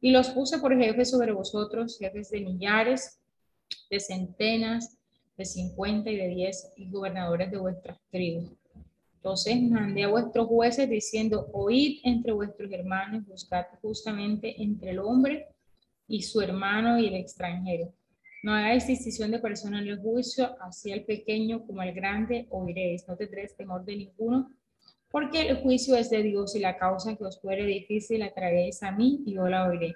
y 0.00 0.10
los 0.10 0.28
puse 0.30 0.58
por 0.58 0.76
jefes 0.76 1.10
sobre 1.10 1.32
vosotros, 1.32 1.98
jefes 1.98 2.30
de 2.30 2.40
millares, 2.40 3.20
de 3.90 4.00
centenas, 4.00 4.98
de 5.36 5.44
cincuenta 5.44 6.10
y 6.10 6.16
de 6.16 6.28
diez, 6.28 6.72
y 6.76 6.90
gobernadores 6.90 7.50
de 7.50 7.58
vuestras 7.58 7.98
tribus. 8.10 8.50
Entonces 9.16 9.62
mandé 9.62 10.02
a 10.02 10.08
vuestros 10.08 10.46
jueces 10.48 10.90
diciendo, 10.90 11.48
oíd 11.52 12.00
entre 12.04 12.32
vuestros 12.32 12.70
hermanos, 12.72 13.24
buscad 13.26 13.64
justamente 13.80 14.62
entre 14.62 14.90
el 14.90 14.98
hombre 14.98 15.46
y 16.06 16.22
su 16.22 16.40
hermano 16.40 16.98
y 16.98 17.06
el 17.06 17.14
extranjero 17.14 17.92
no 18.44 18.52
hagáis 18.52 18.86
distinción 18.86 19.30
de 19.30 19.38
persona 19.38 19.80
en 19.80 19.88
el 19.88 19.98
juicio, 20.00 20.54
así 20.60 20.92
el 20.92 21.06
pequeño 21.06 21.66
como 21.66 21.80
el 21.80 21.94
grande 21.94 22.46
oiréis. 22.50 23.08
No 23.08 23.16
tendréis 23.16 23.56
temor 23.56 23.86
de 23.86 23.96
ninguno, 23.96 24.52
porque 25.10 25.48
el 25.48 25.62
juicio 25.62 25.96
es 25.96 26.10
de 26.10 26.22
Dios 26.22 26.54
y 26.54 26.58
la 26.58 26.76
causa 26.76 27.16
que 27.16 27.24
os 27.24 27.40
fuere 27.40 27.64
difícil 27.64 28.20
la 28.20 28.34
traeréis 28.34 28.82
a 28.82 28.92
mí 28.92 29.22
y 29.24 29.32
yo 29.32 29.48
la 29.48 29.66
oiré. 29.66 29.94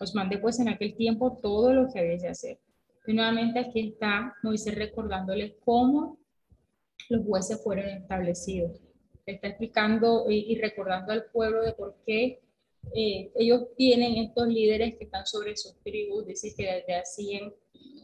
Os 0.00 0.14
mandé 0.14 0.36
pues 0.36 0.60
en 0.60 0.68
aquel 0.68 0.96
tiempo 0.96 1.38
todo 1.40 1.72
lo 1.72 1.90
que 1.90 2.00
habéis 2.00 2.20
de 2.20 2.28
hacer. 2.28 2.58
Y 3.06 3.14
nuevamente 3.14 3.58
aquí 3.58 3.88
está 3.88 4.34
Moisés 4.42 4.74
recordándoles 4.74 5.54
cómo 5.64 6.18
los 7.08 7.24
jueces 7.24 7.64
fueron 7.64 7.88
establecidos. 7.88 8.82
Está 9.24 9.48
explicando 9.48 10.26
y, 10.28 10.58
recordando 10.60 11.14
al 11.14 11.24
pueblo 11.32 11.62
de 11.62 11.72
por 11.72 11.96
qué 12.04 12.42
eh, 12.94 13.30
ellos 13.36 13.62
tienen 13.76 14.16
estos 14.16 14.48
líderes 14.48 14.96
que 14.96 15.04
están 15.04 15.26
sobre 15.26 15.56
sus 15.56 15.78
tribus, 15.82 16.26
dice 16.26 16.54
que 16.56 16.64
desde 16.64 16.94
así 16.94 17.40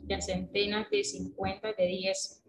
de 0.03 0.21
centenas, 0.21 0.91
de 0.91 1.05
50, 1.05 1.73
de 1.73 1.87
10. 1.87 2.43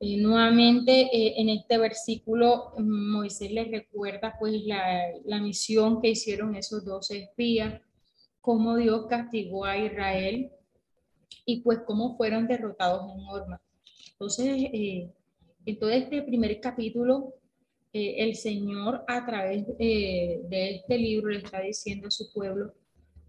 Eh, 0.00 0.16
nuevamente 0.16 0.92
eh, 0.92 1.34
en 1.36 1.48
este 1.48 1.78
versículo 1.78 2.72
Moisés 2.78 3.50
les 3.52 3.70
recuerda 3.70 4.36
pues 4.38 4.64
la, 4.64 5.04
la, 5.24 5.40
misión 5.40 6.02
que 6.02 6.10
hicieron 6.10 6.56
esos 6.56 6.84
dos 6.84 7.10
espías, 7.10 7.80
cómo 8.40 8.76
Dios 8.76 9.06
castigó 9.08 9.64
a 9.64 9.78
Israel 9.78 10.50
y 11.46 11.60
pues 11.60 11.80
cómo 11.86 12.16
fueron 12.16 12.46
derrotados 12.46 13.02
en 13.12 13.20
Orma. 13.28 13.62
Entonces, 14.12 14.46
eh, 14.72 15.10
en 15.66 15.78
todo 15.78 15.90
este 15.90 16.22
primer 16.22 16.60
capítulo, 16.60 17.34
el 17.94 18.34
Señor 18.34 19.04
a 19.06 19.24
través 19.24 19.66
de 19.78 20.40
este 20.50 20.98
libro 20.98 21.30
le 21.30 21.38
está 21.38 21.60
diciendo 21.60 22.08
a 22.08 22.10
su 22.10 22.32
pueblo, 22.32 22.74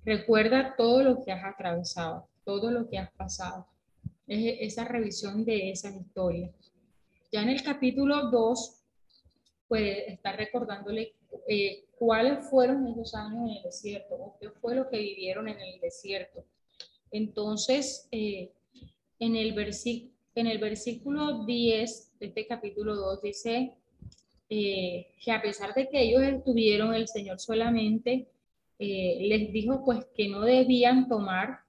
recuerda 0.03 0.73
todo 0.75 1.03
lo 1.03 1.23
que 1.23 1.31
has 1.31 1.43
atravesado 1.43 2.27
todo 2.45 2.71
lo 2.71 2.87
que 2.87 2.97
has 2.97 3.11
pasado. 3.13 3.67
Es 4.27 4.57
esa 4.61 4.85
revisión 4.85 5.43
de 5.43 5.71
esas 5.71 5.95
historias. 5.95 6.51
Ya 7.31 7.41
en 7.41 7.49
el 7.49 7.61
capítulo 7.63 8.29
2, 8.29 8.83
pues 9.67 10.03
está 10.07 10.31
recordándole 10.33 11.15
eh, 11.47 11.85
cuáles 11.97 12.47
fueron 12.49 12.87
esos 12.87 13.13
años 13.15 13.49
en 13.49 13.57
el 13.57 13.63
desierto 13.63 14.15
o 14.15 14.37
qué 14.39 14.49
fue 14.51 14.75
lo 14.75 14.87
que 14.89 14.99
vivieron 14.99 15.49
en 15.49 15.59
el 15.59 15.79
desierto. 15.81 16.45
Entonces, 17.11 18.07
eh, 18.11 18.53
en, 19.19 19.35
el 19.35 19.55
en 20.35 20.47
el 20.47 20.57
versículo 20.59 21.45
10 21.45 22.19
de 22.19 22.25
este 22.27 22.47
capítulo 22.47 22.95
2 22.95 23.21
dice 23.21 23.75
eh, 24.49 25.07
que 25.23 25.31
a 25.31 25.41
pesar 25.41 25.73
de 25.73 25.89
que 25.89 26.01
ellos 26.01 26.21
estuvieron, 26.21 26.93
el 26.93 27.07
Señor 27.07 27.39
solamente 27.39 28.27
les 28.77 29.53
dijo 29.53 29.85
pues 29.85 30.05
que 30.13 30.27
no 30.27 30.41
debían 30.41 31.07
tomar 31.07 31.65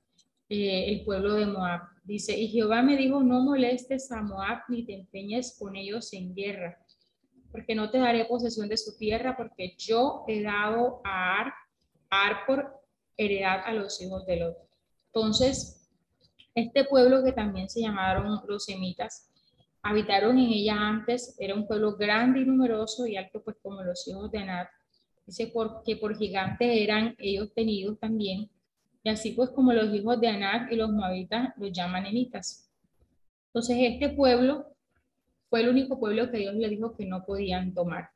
eh, 0.49 0.93
el 0.93 1.05
pueblo 1.05 1.35
de 1.35 1.47
Moab. 1.47 1.81
Dice, 2.05 2.39
y 2.39 2.47
Jehová 2.49 2.81
me 2.83 2.97
dijo, 2.97 3.21
no 3.23 3.41
molestes 3.41 4.13
a 4.13 4.23
Moab 4.23 4.61
ni 4.69 4.85
te 4.85 4.95
empeñes 4.95 5.57
con 5.59 5.75
ellos 5.75 6.13
en 6.13 6.37
guerra, 6.37 6.79
porque 7.51 7.75
no 7.75 7.91
te 7.91 7.99
daré 7.99 8.25
posesión 8.27 8.69
de 8.69 8.77
su 8.77 8.97
tierra, 8.97 9.37
porque 9.37 9.75
yo 9.77 10.25
he 10.29 10.43
dado 10.43 11.01
a 11.03 11.41
Ar, 11.41 11.53
Ar 12.11 12.47
por 12.47 12.81
heredad 13.17 13.63
a 13.65 13.73
los 13.73 14.01
hijos 14.01 14.25
de 14.25 14.37
Lot. 14.37 14.57
Entonces, 15.07 15.91
este 16.55 16.85
pueblo 16.85 17.25
que 17.25 17.33
también 17.33 17.69
se 17.69 17.81
llamaron 17.81 18.41
los 18.47 18.67
semitas, 18.67 19.29
habitaron 19.83 20.39
en 20.39 20.51
ella 20.51 20.77
antes, 20.77 21.37
era 21.39 21.55
un 21.55 21.67
pueblo 21.67 21.97
grande 21.97 22.41
y 22.41 22.45
numeroso 22.45 23.07
y 23.07 23.17
alto, 23.17 23.43
pues 23.43 23.57
como 23.63 23.83
los 23.83 24.07
hijos 24.09 24.31
de 24.31 24.39
Anat. 24.39 24.69
Dice, 25.27 25.51
porque 25.53 25.97
por 25.97 26.17
gigantes 26.17 26.69
eran 26.71 27.15
ellos 27.19 27.53
tenidos 27.55 27.99
también, 27.99 28.49
y 29.03 29.09
así 29.09 29.33
pues 29.33 29.51
como 29.51 29.73
los 29.73 29.95
hijos 29.95 30.21
de 30.21 30.29
Anak 30.29 30.73
y 30.73 30.77
los 30.77 30.91
moabitas 30.91 31.51
los 31.59 31.73
llaman 31.73 32.07
emitas. 32.07 32.69
Entonces 33.49 33.77
este 33.81 34.11
pueblo 34.11 34.67
fue 35.49 35.61
el 35.61 35.69
único 35.69 35.99
pueblo 35.99 36.31
que 36.31 36.39
Dios 36.39 36.55
le 36.57 36.69
dijo 36.69 36.97
que 36.97 37.07
no 37.07 37.25
podían 37.25 37.73
tomar. 37.73 38.11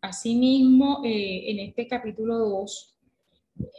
Asimismo, 0.00 1.02
eh, 1.04 1.50
en 1.50 1.60
este 1.60 1.86
capítulo 1.86 2.38
2, 2.38 2.98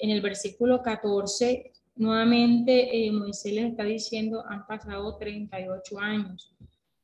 en 0.01 0.09
el 0.09 0.21
versículo 0.21 0.81
14, 0.81 1.71
nuevamente 1.95 3.07
eh, 3.07 3.11
Moisés 3.11 3.53
les 3.53 3.71
está 3.71 3.83
diciendo, 3.83 4.43
han 4.47 4.65
pasado 4.65 5.17
38 5.17 5.99
años. 5.99 6.53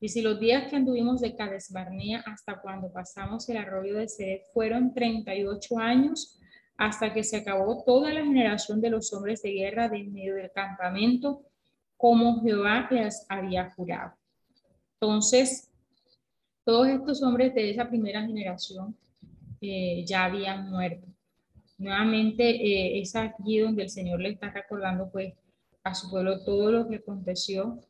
Y 0.01 0.09
si 0.09 0.21
los 0.21 0.39
días 0.39 0.69
que 0.69 0.77
anduvimos 0.77 1.19
de 1.19 1.35
Cades 1.35 1.71
Barnea 1.71 2.23
hasta 2.25 2.61
cuando 2.61 2.91
pasamos 2.91 3.49
el 3.49 3.57
arroyo 3.57 3.97
de 3.97 4.07
Seret 4.07 4.43
fueron 4.53 4.93
38 4.93 5.77
años, 5.77 6.39
hasta 6.77 7.13
que 7.13 7.25
se 7.25 7.37
acabó 7.37 7.83
toda 7.83 8.13
la 8.13 8.23
generación 8.23 8.79
de 8.79 8.89
los 8.89 9.11
hombres 9.11 9.41
de 9.41 9.51
guerra 9.51 9.89
de 9.89 9.97
en 9.97 10.13
medio 10.13 10.35
del 10.35 10.49
campamento, 10.51 11.41
como 11.97 12.41
Jehová 12.41 12.87
les 12.89 13.25
había 13.27 13.69
jurado. 13.71 14.13
Entonces, 14.93 15.69
todos 16.63 16.87
estos 16.87 17.21
hombres 17.21 17.53
de 17.53 17.69
esa 17.71 17.89
primera 17.89 18.25
generación 18.25 18.95
eh, 19.59 20.05
ya 20.05 20.23
habían 20.23 20.69
muerto. 20.69 21.05
Nuevamente, 21.77 22.49
eh, 22.49 23.01
es 23.01 23.13
aquí 23.17 23.59
donde 23.59 23.83
el 23.83 23.89
Señor 23.89 24.21
le 24.21 24.29
está 24.29 24.49
recordando 24.49 25.09
pues 25.11 25.33
a 25.83 25.93
su 25.93 26.09
pueblo 26.09 26.43
todo 26.45 26.71
lo 26.71 26.87
que 26.87 26.97
aconteció, 26.97 27.81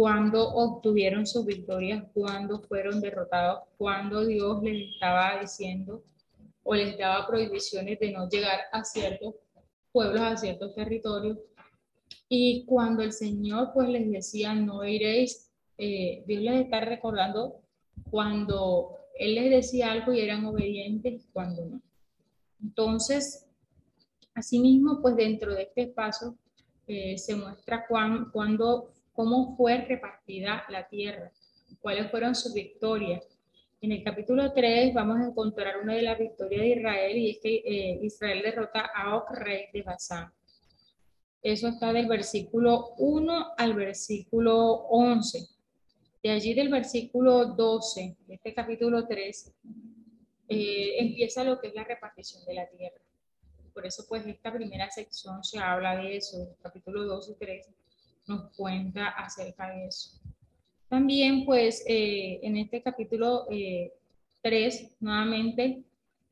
cuando 0.00 0.48
obtuvieron 0.48 1.26
sus 1.26 1.44
victorias, 1.44 2.02
cuando 2.14 2.62
fueron 2.62 3.02
derrotados, 3.02 3.64
cuando 3.76 4.24
Dios 4.24 4.62
les 4.62 4.94
estaba 4.94 5.38
diciendo 5.38 6.02
o 6.62 6.74
les 6.74 6.96
daba 6.96 7.26
prohibiciones 7.26 8.00
de 8.00 8.10
no 8.10 8.26
llegar 8.26 8.60
a 8.72 8.82
ciertos 8.82 9.34
pueblos, 9.92 10.22
a 10.22 10.38
ciertos 10.38 10.74
territorios. 10.74 11.36
Y 12.30 12.64
cuando 12.64 13.02
el 13.02 13.12
Señor 13.12 13.72
pues 13.74 13.90
les 13.90 14.10
decía, 14.10 14.54
no 14.54 14.82
iréis, 14.86 15.52
eh, 15.76 16.24
Dios 16.26 16.44
les 16.44 16.64
está 16.64 16.80
recordando 16.80 17.60
cuando 18.10 18.96
Él 19.18 19.34
les 19.34 19.50
decía 19.50 19.92
algo 19.92 20.14
y 20.14 20.20
eran 20.20 20.46
obedientes, 20.46 21.28
cuando 21.30 21.66
no. 21.66 21.82
Entonces, 22.62 23.46
asimismo, 24.32 25.02
pues 25.02 25.14
dentro 25.14 25.54
de 25.54 25.64
este 25.64 25.88
paso 25.88 26.38
eh, 26.86 27.18
se 27.18 27.36
muestra 27.36 27.84
cuán, 27.86 28.30
cuando, 28.32 28.94
cómo 29.12 29.56
fue 29.56 29.78
repartida 29.78 30.64
la 30.68 30.88
tierra, 30.88 31.30
cuáles 31.80 32.10
fueron 32.10 32.34
sus 32.34 32.54
victorias, 32.54 33.24
en 33.82 33.92
el 33.92 34.04
capítulo 34.04 34.52
3 34.52 34.92
vamos 34.92 35.18
a 35.20 35.28
encontrar 35.28 35.78
una 35.78 35.94
de 35.94 36.02
las 36.02 36.18
victorias 36.18 36.60
de 36.60 36.68
Israel 36.68 37.16
y 37.16 37.30
es 37.30 37.38
que 37.38 37.54
eh, 37.64 37.98
Israel 38.02 38.42
derrota 38.44 38.90
a 38.94 39.16
Og, 39.16 39.30
rey 39.30 39.68
de 39.72 39.82
Basán. 39.82 40.30
Eso 41.42 41.68
está 41.68 41.90
del 41.90 42.06
versículo 42.06 42.94
1 42.98 43.54
al 43.56 43.72
versículo 43.72 44.54
11. 44.90 45.48
De 46.22 46.30
allí 46.30 46.52
del 46.52 46.68
versículo 46.68 47.46
12, 47.46 48.18
de 48.26 48.34
este 48.34 48.52
capítulo 48.52 49.06
3, 49.06 49.54
eh, 50.50 50.96
empieza 50.98 51.42
lo 51.42 51.58
que 51.58 51.68
es 51.68 51.74
la 51.74 51.84
repartición 51.84 52.44
de 52.44 52.52
la 52.52 52.68
tierra. 52.68 53.00
Por 53.72 53.86
eso, 53.86 54.04
pues, 54.06 54.26
esta 54.26 54.52
primera 54.52 54.90
sección 54.90 55.42
se 55.42 55.58
habla 55.58 55.96
de 55.96 56.18
eso. 56.18 56.54
capítulo 56.60 57.04
2 57.04 57.30
y 57.30 57.34
3 57.36 57.66
nos 58.30 58.52
cuenta 58.56 59.08
acerca 59.08 59.68
de 59.70 59.86
eso. 59.86 60.18
También, 60.88 61.44
pues, 61.44 61.84
eh, 61.86 62.40
en 62.42 62.56
este 62.56 62.82
capítulo 62.82 63.46
3, 64.42 64.80
eh, 64.80 64.92
nuevamente, 65.00 65.84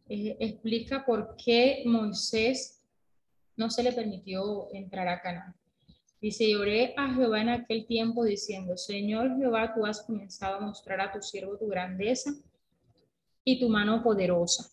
eh, 0.08 0.36
explica 0.40 1.04
por 1.04 1.36
qué 1.36 1.82
Moisés 1.84 2.82
no 3.56 3.68
se 3.68 3.82
le 3.82 3.92
permitió 3.92 4.68
entrar 4.72 5.08
a 5.08 5.20
Canaán. 5.20 5.54
Dice, 6.20 6.50
lloré 6.50 6.94
a 6.96 7.12
Jehová 7.14 7.40
en 7.40 7.50
aquel 7.50 7.86
tiempo 7.86 8.24
diciendo, 8.24 8.76
Señor 8.76 9.36
Jehová, 9.36 9.74
tú 9.74 9.84
has 9.84 10.02
comenzado 10.02 10.56
a 10.56 10.60
mostrar 10.60 11.00
a 11.00 11.12
tu 11.12 11.20
siervo 11.20 11.56
tu 11.56 11.68
grandeza 11.68 12.32
y 13.44 13.60
tu 13.60 13.68
mano 13.68 14.02
poderosa. 14.02 14.70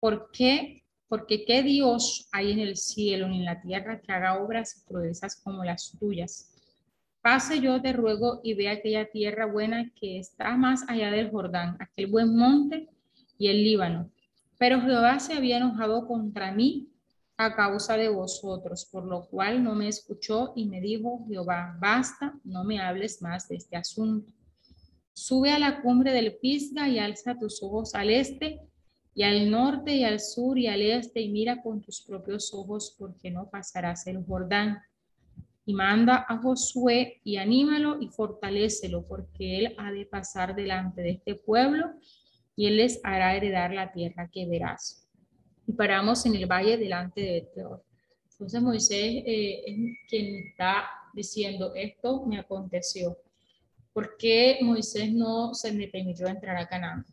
¿Por 0.00 0.30
qué? 0.32 0.81
Porque 1.12 1.44
qué 1.44 1.62
Dios 1.62 2.26
hay 2.32 2.52
en 2.52 2.58
el 2.58 2.78
cielo 2.78 3.28
ni 3.28 3.40
en 3.40 3.44
la 3.44 3.60
tierra 3.60 4.00
que 4.00 4.10
haga 4.10 4.42
obras 4.42 4.78
y 4.78 4.88
proezas 4.88 5.36
como 5.36 5.62
las 5.62 5.94
tuyas 6.00 6.50
Pase 7.20 7.60
yo 7.60 7.82
te 7.82 7.92
ruego 7.92 8.40
y 8.42 8.54
ve 8.54 8.70
aquella 8.70 9.10
tierra 9.10 9.44
buena 9.44 9.92
que 10.00 10.18
está 10.18 10.56
más 10.56 10.88
allá 10.88 11.10
del 11.10 11.30
Jordán, 11.30 11.76
aquel 11.80 12.06
buen 12.06 12.34
monte 12.34 12.88
y 13.36 13.48
el 13.48 13.62
Líbano. 13.62 14.10
Pero 14.56 14.80
Jehová 14.80 15.18
se 15.18 15.34
había 15.34 15.58
enojado 15.58 16.06
contra 16.06 16.50
mí 16.50 16.88
a 17.36 17.54
causa 17.54 17.98
de 17.98 18.08
vosotros, 18.08 18.88
por 18.90 19.04
lo 19.04 19.26
cual 19.26 19.62
no 19.62 19.74
me 19.74 19.88
escuchó 19.88 20.54
y 20.56 20.64
me 20.64 20.80
dijo, 20.80 21.26
Jehová, 21.28 21.76
basta, 21.78 22.40
no 22.42 22.64
me 22.64 22.80
hables 22.80 23.20
más 23.20 23.50
de 23.50 23.56
este 23.56 23.76
asunto. 23.76 24.32
Sube 25.12 25.50
a 25.50 25.58
la 25.58 25.82
cumbre 25.82 26.14
del 26.14 26.38
Pisga 26.38 26.88
y 26.88 26.98
alza 26.98 27.38
tus 27.38 27.62
ojos 27.62 27.94
al 27.94 28.08
este 28.08 28.62
y 29.14 29.22
al 29.22 29.50
norte 29.50 29.94
y 29.94 30.04
al 30.04 30.20
sur 30.20 30.58
y 30.58 30.66
al 30.66 30.82
este 30.82 31.20
y 31.20 31.30
mira 31.30 31.62
con 31.62 31.80
tus 31.82 32.00
propios 32.00 32.52
ojos 32.54 32.94
porque 32.98 33.30
no 33.30 33.50
pasarás 33.50 34.06
el 34.06 34.24
Jordán 34.24 34.78
y 35.64 35.74
manda 35.74 36.26
a 36.28 36.38
Josué 36.38 37.20
y 37.24 37.36
anímalo 37.36 38.00
y 38.00 38.08
fortalécelo, 38.08 39.04
porque 39.06 39.58
él 39.58 39.74
ha 39.78 39.92
de 39.92 40.06
pasar 40.06 40.54
delante 40.54 41.02
de 41.02 41.10
este 41.10 41.34
pueblo 41.34 41.92
y 42.56 42.66
él 42.66 42.78
les 42.78 43.00
hará 43.04 43.36
heredar 43.36 43.72
la 43.72 43.92
tierra 43.92 44.28
que 44.32 44.46
verás. 44.46 45.08
Y 45.66 45.72
paramos 45.72 46.26
en 46.26 46.34
el 46.34 46.46
valle 46.46 46.76
delante 46.76 47.20
de 47.20 47.48
Peor. 47.54 47.84
Entonces 48.32 48.60
Moisés 48.60 49.22
eh, 49.24 49.62
es 49.66 49.76
quien 50.08 50.34
está 50.48 50.84
diciendo, 51.14 51.72
esto 51.74 52.24
me 52.26 52.38
aconteció. 52.38 53.16
¿Por 53.92 54.16
qué 54.16 54.58
Moisés 54.62 55.12
no 55.12 55.54
se 55.54 55.72
le 55.72 55.86
permitió 55.88 56.26
entrar 56.26 56.56
a 56.56 56.66
Canaán? 56.66 57.06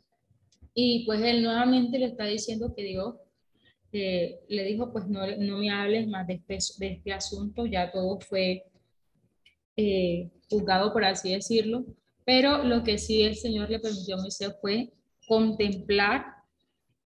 Y 0.82 1.04
pues 1.06 1.22
él 1.22 1.44
nuevamente 1.44 2.00
le 2.00 2.06
está 2.06 2.24
diciendo 2.24 2.74
que 2.74 2.84
Dios 2.84 3.16
le 3.92 4.64
dijo, 4.64 4.94
pues 4.94 5.10
no, 5.10 5.28
no 5.36 5.58
me 5.58 5.70
hables 5.70 6.08
más 6.08 6.26
de 6.26 6.36
este, 6.36 6.58
de 6.78 6.94
este 6.94 7.12
asunto, 7.12 7.66
ya 7.66 7.92
todo 7.92 8.18
fue 8.22 8.64
eh, 9.76 10.30
juzgado, 10.50 10.94
por 10.94 11.04
así 11.04 11.34
decirlo, 11.34 11.84
pero 12.24 12.64
lo 12.64 12.82
que 12.82 12.98
sí 12.98 13.24
el 13.24 13.36
Señor 13.36 13.70
le 13.70 13.82
permitió 13.82 14.16
a 14.16 14.22
Moisés 14.22 14.56
fue 14.62 14.94
contemplar, 15.28 16.24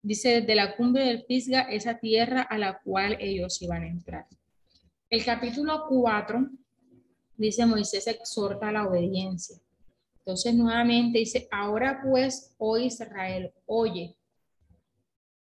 dice, 0.03 0.41
desde 0.41 0.53
la 0.53 0.75
cumbre 0.75 1.05
del 1.05 1.25
Pisga, 1.25 1.61
esa 1.61 1.97
tierra 1.97 2.43
a 2.43 2.59
la 2.59 2.79
cual 2.83 3.17
ellos 3.19 3.59
iban 3.63 3.81
a 3.81 3.87
entrar. 3.87 4.27
El 5.09 5.25
capítulo 5.25 5.85
4, 5.89 6.49
dice, 7.35 7.65
Moisés 7.65 8.05
exhorta 8.05 8.69
a 8.69 8.73
la 8.73 8.87
obediencia. 8.87 9.57
Entonces 10.25 10.55
nuevamente 10.55 11.19
dice, 11.19 11.47
ahora 11.51 12.01
pues, 12.03 12.55
oh 12.57 12.77
Israel, 12.77 13.53
oye, 13.67 14.17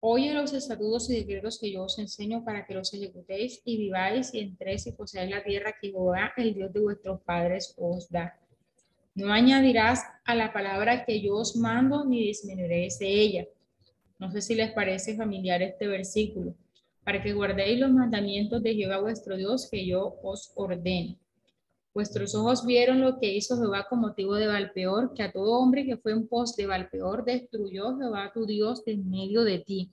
Oye 0.07 0.35
los 0.35 0.53
estatutos 0.53 1.09
y 1.09 1.17
decretos 1.17 1.59
que 1.59 1.73
yo 1.73 1.85
os 1.85 1.99
enseño 1.99 2.45
para 2.45 2.67
que 2.67 2.75
los 2.75 2.93
ejecutéis 2.93 3.63
y 3.65 3.79
viváis 3.79 4.35
y 4.35 4.41
entréis 4.41 4.87
y 4.87 4.93
poseáis 4.93 5.31
la 5.31 5.43
tierra 5.43 5.75
que 5.81 5.89
Jehová, 5.89 6.31
el 6.37 6.53
Dios 6.53 6.75
de 6.75 6.81
vuestros 6.81 7.23
padres, 7.23 7.75
os 7.79 8.11
da. 8.11 8.39
No 9.15 9.33
añadirás 9.33 10.05
a 10.27 10.35
la 10.35 10.53
palabra 10.53 11.07
que 11.07 11.23
yo 11.23 11.37
os 11.37 11.57
mando 11.57 12.05
ni 12.05 12.23
disminuiréis 12.23 12.99
de 12.99 13.09
ella. 13.09 13.47
No 14.19 14.31
sé 14.31 14.43
si 14.43 14.55
les 14.55 14.73
parece 14.73 15.17
familiar 15.17 15.63
este 15.63 15.87
versículo. 15.87 16.55
Para 17.03 17.23
que 17.23 17.33
guardéis 17.33 17.81
los 17.81 17.91
mandamientos 17.91 18.63
de 18.63 18.75
Jehová 18.75 19.01
vuestro 19.01 19.39
Dios 19.39 19.71
que 19.71 19.87
yo 19.87 20.19
os 20.23 20.53
ordeno. 20.55 21.17
Vuestros 21.95 22.35
ojos 22.35 22.67
vieron 22.67 23.01
lo 23.01 23.21
que 23.21 23.33
hizo 23.33 23.57
Jehová 23.57 23.87
con 23.89 24.01
motivo 24.01 24.35
de 24.35 24.49
Valpeor, 24.49 25.15
que 25.15 25.23
a 25.23 25.31
todo 25.31 25.61
hombre 25.61 25.85
que 25.85 25.97
fue 25.97 26.11
en 26.11 26.27
pos 26.27 26.57
de 26.57 26.67
Valpeor 26.67 27.25
destruyó 27.25 27.97
Jehová 27.97 28.33
tu 28.35 28.47
Dios 28.47 28.83
en 28.87 29.09
medio 29.09 29.45
de 29.45 29.61
ti. 29.61 29.93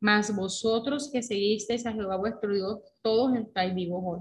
Mas 0.00 0.36
vosotros 0.36 1.10
que 1.10 1.22
seguisteis 1.22 1.86
a 1.86 1.92
Jehová 1.94 2.16
vuestro 2.16 2.52
Dios, 2.52 2.80
todos 3.00 3.34
estáis 3.38 3.74
vivos 3.74 4.02
hoy. 4.04 4.20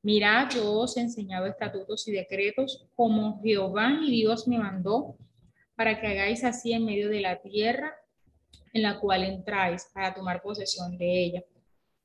Mirad, 0.00 0.50
yo 0.54 0.72
os 0.72 0.96
he 0.96 1.00
enseñado 1.00 1.46
estatutos 1.46 2.06
y 2.06 2.12
decretos 2.12 2.86
como 2.94 3.42
Jehová 3.42 3.90
mi 3.90 4.08
Dios 4.08 4.46
me 4.46 4.58
mandó, 4.58 5.16
para 5.74 6.00
que 6.00 6.06
hagáis 6.06 6.44
así 6.44 6.72
en 6.72 6.84
medio 6.84 7.08
de 7.08 7.20
la 7.20 7.42
tierra 7.42 7.96
en 8.72 8.82
la 8.82 9.00
cual 9.00 9.24
entráis 9.24 9.90
para 9.92 10.14
tomar 10.14 10.40
posesión 10.40 10.96
de 10.96 11.24
ella. 11.24 11.44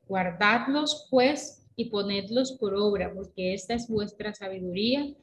Guardadlos, 0.08 1.08
pues, 1.12 1.67
y 1.78 1.86
ponedlos 1.86 2.54
por 2.54 2.74
obra, 2.74 3.14
porque 3.14 3.54
esta 3.54 3.76
es 3.76 3.88
vuestra 3.88 4.34
sabiduría 4.34 5.14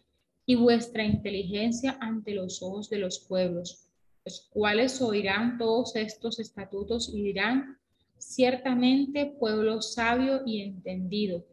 y 0.47 0.55
vuestra 0.55 1.05
inteligencia 1.05 1.99
ante 2.01 2.33
los 2.33 2.63
ojos 2.63 2.89
de 2.89 2.99
los 2.99 3.19
pueblos, 3.19 3.89
los 4.25 4.49
cuales 4.53 5.03
oirán 5.03 5.59
todos 5.59 5.97
estos 5.97 6.39
estatutos 6.39 7.13
y 7.13 7.23
dirán, 7.23 7.77
ciertamente 8.19 9.27
pueblo 9.27 9.83
sabio 9.83 10.43
y 10.47 10.63
entendido, 10.63 11.45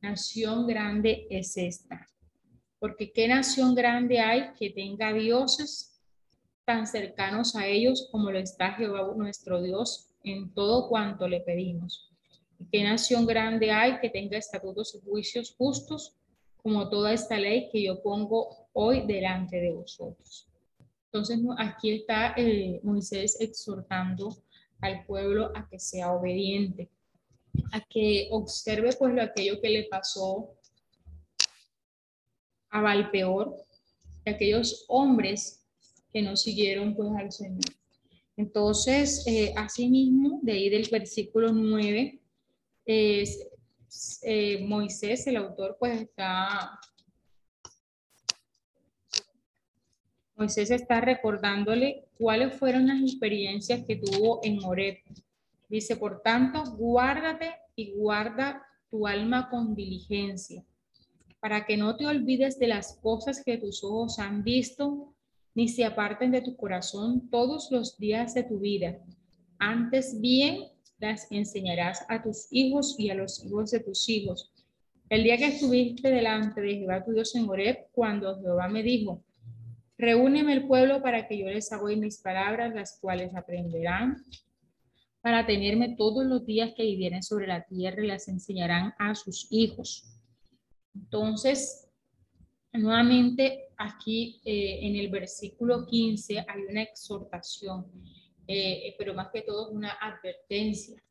nación 0.00 0.66
grande 0.66 1.26
es 1.28 1.58
esta. 1.58 2.08
Porque 2.78 3.12
qué 3.12 3.28
nación 3.28 3.74
grande 3.74 4.20
hay 4.20 4.52
que 4.58 4.70
tenga 4.70 5.12
dioses 5.12 6.00
tan 6.64 6.86
cercanos 6.86 7.54
a 7.56 7.66
ellos 7.66 8.08
como 8.10 8.30
lo 8.30 8.38
está 8.38 8.72
Jehová 8.72 9.12
nuestro 9.14 9.62
Dios 9.62 10.14
en 10.24 10.52
todo 10.54 10.88
cuanto 10.88 11.28
le 11.28 11.40
pedimos. 11.40 12.15
¿Qué 12.70 12.82
nación 12.82 13.26
grande 13.26 13.70
hay 13.70 13.98
que 14.00 14.10
tenga 14.10 14.38
estatutos 14.38 14.94
y 14.94 15.00
juicios 15.00 15.54
justos 15.56 16.14
como 16.62 16.88
toda 16.88 17.12
esta 17.12 17.38
ley 17.38 17.68
que 17.70 17.82
yo 17.82 18.02
pongo 18.02 18.68
hoy 18.72 19.06
delante 19.06 19.56
de 19.60 19.72
vosotros? 19.72 20.48
Entonces, 21.06 21.38
aquí 21.58 21.92
está 21.92 22.34
eh, 22.36 22.80
Moisés 22.82 23.40
exhortando 23.40 24.36
al 24.80 25.04
pueblo 25.06 25.52
a 25.54 25.68
que 25.68 25.78
sea 25.78 26.12
obediente, 26.12 26.90
a 27.72 27.80
que 27.80 28.28
observe 28.30 28.92
pues 28.98 29.14
lo 29.14 29.22
aquello 29.22 29.60
que 29.60 29.70
le 29.70 29.84
pasó 29.84 30.50
a 32.70 32.80
Valpeor, 32.80 33.56
de 34.24 34.32
aquellos 34.32 34.84
hombres 34.88 35.64
que 36.12 36.20
no 36.20 36.36
siguieron 36.36 36.94
pues 36.94 37.10
al 37.16 37.32
Señor. 37.32 37.64
Entonces, 38.36 39.24
eh, 39.26 39.54
asimismo, 39.56 40.40
de 40.42 40.52
ahí 40.52 40.68
del 40.68 40.88
versículo 40.90 41.52
9, 41.52 42.20
eh, 42.86 44.64
Moisés, 44.66 45.26
el 45.26 45.36
autor, 45.36 45.76
pues 45.78 46.02
está 46.02 46.78
Moisés 50.36 50.70
está 50.70 51.00
recordándole 51.00 52.04
cuáles 52.18 52.54
fueron 52.54 52.86
las 52.86 53.00
experiencias 53.00 53.84
que 53.86 53.96
tuvo 53.96 54.40
en 54.42 54.62
Oreb. 54.62 54.98
Dice, 55.68 55.96
por 55.96 56.20
tanto, 56.20 56.62
guárdate 56.76 57.54
y 57.74 57.92
guarda 57.92 58.62
tu 58.90 59.06
alma 59.06 59.48
con 59.48 59.74
diligencia, 59.74 60.62
para 61.40 61.64
que 61.64 61.78
no 61.78 61.96
te 61.96 62.06
olvides 62.06 62.58
de 62.58 62.68
las 62.68 62.98
cosas 62.98 63.42
que 63.42 63.56
tus 63.56 63.82
ojos 63.82 64.18
han 64.18 64.44
visto, 64.44 65.14
ni 65.54 65.68
se 65.68 65.86
aparten 65.86 66.30
de 66.30 66.42
tu 66.42 66.54
corazón 66.54 67.30
todos 67.30 67.68
los 67.70 67.96
días 67.96 68.34
de 68.34 68.44
tu 68.44 68.58
vida. 68.58 68.98
Antes 69.58 70.20
bien 70.20 70.68
las 70.98 71.30
enseñarás 71.30 72.04
a 72.08 72.22
tus 72.22 72.48
hijos 72.50 72.96
y 72.98 73.10
a 73.10 73.14
los 73.14 73.44
hijos 73.44 73.70
de 73.70 73.80
tus 73.80 74.08
hijos. 74.08 74.52
El 75.08 75.24
día 75.24 75.36
que 75.36 75.46
estuviste 75.46 76.10
delante 76.10 76.60
de 76.60 76.76
Jehová 76.76 77.04
tu 77.04 77.12
Dios 77.12 77.34
en 77.34 77.48
Oreb, 77.48 77.86
cuando 77.92 78.40
Jehová 78.40 78.68
me 78.68 78.82
dijo, 78.82 79.22
Reúneme 79.98 80.52
el 80.52 80.66
pueblo 80.66 81.00
para 81.00 81.26
que 81.26 81.38
yo 81.38 81.46
les 81.46 81.72
haga 81.72 81.84
mis 81.96 82.18
palabras, 82.18 82.74
las 82.74 82.98
cuales 83.00 83.34
aprenderán 83.34 84.24
para 85.22 85.46
tenerme 85.46 85.96
todos 85.96 86.24
los 86.26 86.44
días 86.44 86.72
que 86.76 86.84
vivieren 86.84 87.22
sobre 87.22 87.46
la 87.46 87.64
tierra 87.64 88.04
y 88.04 88.06
las 88.06 88.28
enseñarán 88.28 88.92
a 88.98 89.14
sus 89.14 89.48
hijos. 89.50 90.04
Entonces, 90.94 91.88
nuevamente 92.72 93.70
aquí 93.76 94.40
eh, 94.44 94.80
en 94.82 94.96
el 94.96 95.08
versículo 95.08 95.86
15 95.86 96.40
hay 96.46 96.62
una 96.68 96.82
exhortación, 96.82 97.86
eh, 98.48 98.94
pero 98.98 99.14
más 99.14 99.28
que 99.32 99.42
todo 99.42 99.70
una 99.70 99.92
advertencia. 100.00 101.02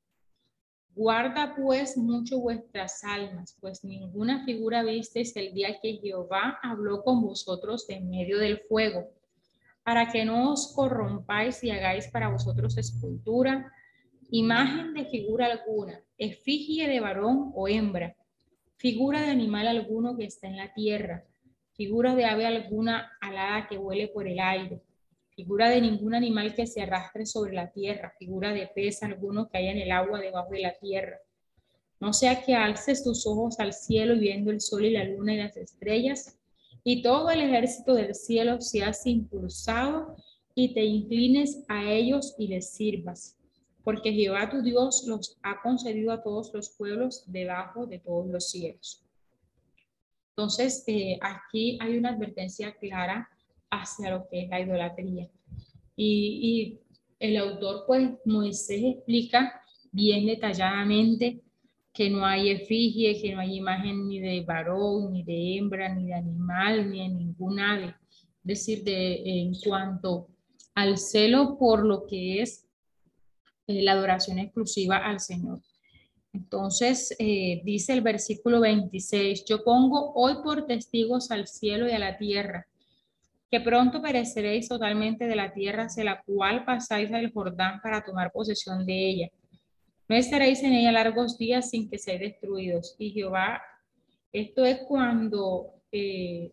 Guarda 0.95 1.53
pues 1.57 1.97
mucho 1.97 2.39
vuestras 2.39 3.03
almas, 3.03 3.57
pues 3.59 3.83
ninguna 3.83 4.45
figura 4.45 4.81
visteis 4.81 5.35
el 5.35 5.53
día 5.53 5.77
que 5.81 5.97
Jehová 5.97 6.57
habló 6.63 7.03
con 7.03 7.21
vosotros 7.21 7.89
en 7.89 8.09
medio 8.09 8.39
del 8.39 8.59
fuego, 8.59 9.09
para 9.83 10.09
que 10.09 10.23
no 10.23 10.53
os 10.53 10.73
corrompáis 10.73 11.61
y 11.65 11.71
hagáis 11.71 12.07
para 12.07 12.29
vosotros 12.29 12.77
escultura, 12.77 13.69
imagen 14.29 14.93
de 14.93 15.05
figura 15.05 15.47
alguna, 15.47 15.99
efigie 16.17 16.87
de 16.87 17.01
varón 17.01 17.51
o 17.53 17.67
hembra, 17.67 18.15
figura 18.77 19.19
de 19.19 19.31
animal 19.31 19.67
alguno 19.67 20.15
que 20.15 20.25
está 20.25 20.47
en 20.47 20.55
la 20.55 20.73
tierra, 20.73 21.25
figura 21.73 22.15
de 22.15 22.23
ave 22.23 22.45
alguna 22.45 23.11
alada 23.19 23.67
que 23.67 23.77
huele 23.77 24.07
por 24.07 24.29
el 24.29 24.39
aire 24.39 24.84
figura 25.35 25.69
de 25.69 25.81
ningún 25.81 26.15
animal 26.15 26.55
que 26.55 26.65
se 26.65 26.81
arrastre 26.81 27.25
sobre 27.25 27.53
la 27.53 27.71
tierra, 27.71 28.13
figura 28.17 28.53
de 28.53 28.67
pez 28.67 29.03
alguno 29.03 29.49
que 29.49 29.57
haya 29.57 29.71
en 29.71 29.79
el 29.79 29.91
agua 29.91 30.19
debajo 30.19 30.51
de 30.51 30.61
la 30.61 30.73
tierra. 30.73 31.19
No 31.99 32.13
sea 32.13 32.43
que 32.43 32.55
alces 32.55 33.03
tus 33.03 33.27
ojos 33.27 33.59
al 33.59 33.73
cielo 33.73 34.17
viendo 34.17 34.51
el 34.51 34.61
sol 34.61 34.85
y 34.85 34.91
la 34.91 35.03
luna 35.03 35.33
y 35.33 35.37
las 35.37 35.57
estrellas, 35.57 36.37
y 36.83 37.01
todo 37.01 37.29
el 37.31 37.41
ejército 37.41 37.93
del 37.93 38.15
cielo 38.15 38.61
seas 38.61 39.05
impulsado 39.05 40.15
y 40.53 40.73
te 40.73 40.83
inclines 40.83 41.63
a 41.67 41.83
ellos 41.91 42.35
y 42.37 42.47
les 42.47 42.71
sirvas, 42.71 43.37
porque 43.83 44.13
Jehová 44.13 44.49
tu 44.49 44.61
Dios 44.61 45.05
los 45.07 45.37
ha 45.43 45.61
concedido 45.61 46.11
a 46.11 46.23
todos 46.23 46.53
los 46.53 46.69
pueblos 46.69 47.23
debajo 47.27 47.87
de 47.87 47.99
todos 47.99 48.27
los 48.27 48.49
cielos. 48.49 49.03
Entonces, 50.37 50.83
eh, 50.87 51.17
aquí 51.21 51.77
hay 51.81 51.97
una 51.97 52.09
advertencia 52.09 52.75
clara 52.75 53.29
hacia 53.69 54.11
lo 54.11 54.27
que 54.27 54.43
es 54.43 54.49
la 54.49 54.59
idolatría. 54.59 55.29
Y, 55.95 56.79
el 57.17 57.37
autor, 57.37 57.85
pues 57.87 58.11
Moisés 58.25 58.81
explica 58.83 59.61
bien 59.91 60.25
detalladamente 60.25 61.41
que 61.93 62.09
no 62.09 62.25
hay 62.25 62.49
efigie, 62.49 63.19
que 63.21 63.33
no 63.33 63.39
hay 63.39 63.55
imagen 63.55 64.09
ni 64.09 64.19
de 64.19 64.41
varón, 64.41 65.13
ni 65.13 65.23
de 65.23 65.57
hembra, 65.57 65.95
ni 65.95 66.07
de 66.07 66.13
animal, 66.13 66.91
ni 66.91 66.99
de 66.99 67.09
ningún 67.09 67.59
ave. 67.59 67.95
Es 68.43 68.43
decir, 68.43 68.83
de, 68.83 69.21
en 69.23 69.53
cuanto 69.63 70.27
al 70.75 70.97
celo 70.97 71.57
por 71.57 71.85
lo 71.85 72.05
que 72.05 72.41
es 72.41 72.67
eh, 73.67 73.81
la 73.81 73.93
adoración 73.93 74.37
exclusiva 74.37 74.97
al 74.97 75.21
Señor. 75.21 75.61
Entonces, 76.33 77.15
eh, 77.17 77.61
dice 77.63 77.93
el 77.93 78.01
versículo 78.01 78.59
26, 78.59 79.45
yo 79.45 79.63
pongo 79.63 80.11
hoy 80.15 80.33
por 80.43 80.67
testigos 80.67 81.31
al 81.31 81.47
cielo 81.47 81.87
y 81.87 81.93
a 81.93 81.99
la 81.99 82.17
tierra 82.17 82.67
que 83.49 83.61
pronto 83.61 84.01
pereceréis 84.01 84.67
totalmente 84.67 85.27
de 85.27 85.35
la 85.35 85.53
tierra 85.53 85.83
hacia 85.83 86.03
la 86.03 86.21
cual 86.23 86.65
pasáis 86.65 87.11
al 87.11 87.31
Jordán 87.31 87.79
para 87.81 88.03
tomar 88.03 88.31
posesión 88.31 88.85
de 88.85 89.09
ella. 89.09 89.29
No 90.07 90.15
estaréis 90.15 90.61
en 90.63 90.73
ella 90.73 90.91
largos 90.91 91.37
días 91.37 91.69
sin 91.69 91.89
que 91.89 91.97
seáis 91.97 92.19
destruidos. 92.19 92.95
Y 92.99 93.11
Jehová, 93.11 93.61
esto 94.31 94.65
es 94.65 94.79
cuando, 94.87 95.73
eh, 95.91 96.51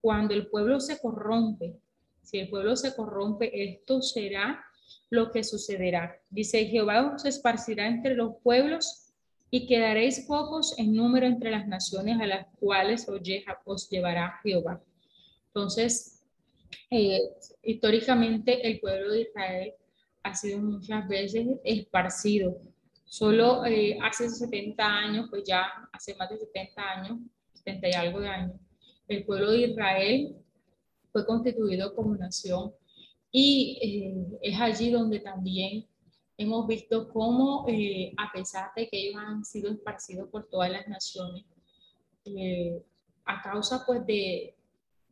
cuando 0.00 0.34
el 0.34 0.48
pueblo 0.48 0.80
se 0.80 0.98
corrompe. 0.98 1.76
Si 2.22 2.38
el 2.38 2.48
pueblo 2.48 2.74
se 2.74 2.94
corrompe, 2.94 3.50
esto 3.70 4.02
será 4.02 4.64
lo 5.10 5.30
que 5.30 5.44
sucederá. 5.44 6.20
Dice, 6.30 6.66
Jehová 6.66 7.14
os 7.14 7.24
esparcirá 7.24 7.86
entre 7.86 8.14
los 8.14 8.36
pueblos 8.42 9.12
y 9.50 9.66
quedaréis 9.66 10.20
pocos 10.26 10.76
en 10.78 10.94
número 10.94 11.26
entre 11.26 11.50
las 11.52 11.68
naciones 11.68 12.20
a 12.20 12.26
las 12.26 12.46
cuales 12.58 13.06
os 13.08 13.88
llevará 13.88 14.40
Jehová. 14.42 14.82
Entonces, 15.56 16.22
eh, 16.90 17.18
históricamente 17.62 18.68
el 18.68 18.78
pueblo 18.78 19.12
de 19.12 19.22
Israel 19.22 19.72
ha 20.22 20.34
sido 20.34 20.58
muchas 20.58 21.08
veces 21.08 21.46
esparcido. 21.64 22.60
Solo 23.06 23.64
eh, 23.64 23.98
hace 24.02 24.28
70 24.28 24.84
años, 24.84 25.28
pues 25.30 25.44
ya 25.44 25.66
hace 25.94 26.14
más 26.16 26.28
de 26.28 26.36
70 26.36 26.82
años, 26.82 27.20
70 27.54 27.88
y 27.88 27.92
algo 27.92 28.20
de 28.20 28.28
años, 28.28 28.60
el 29.08 29.24
pueblo 29.24 29.52
de 29.52 29.60
Israel 29.60 30.36
fue 31.10 31.24
constituido 31.24 31.94
como 31.94 32.14
nación 32.16 32.74
y 33.32 33.78
eh, 33.80 34.38
es 34.42 34.60
allí 34.60 34.90
donde 34.90 35.20
también 35.20 35.86
hemos 36.36 36.66
visto 36.66 37.08
cómo, 37.08 37.64
a 38.18 38.30
pesar 38.30 38.72
de 38.76 38.88
que 38.90 39.08
ellos 39.08 39.22
han 39.26 39.42
sido 39.42 39.70
esparcidos 39.70 40.28
por 40.28 40.50
todas 40.50 40.70
las 40.70 40.86
naciones, 40.86 41.46
a 43.24 43.42
causa 43.42 43.82
pues 43.86 44.04
de, 44.04 44.55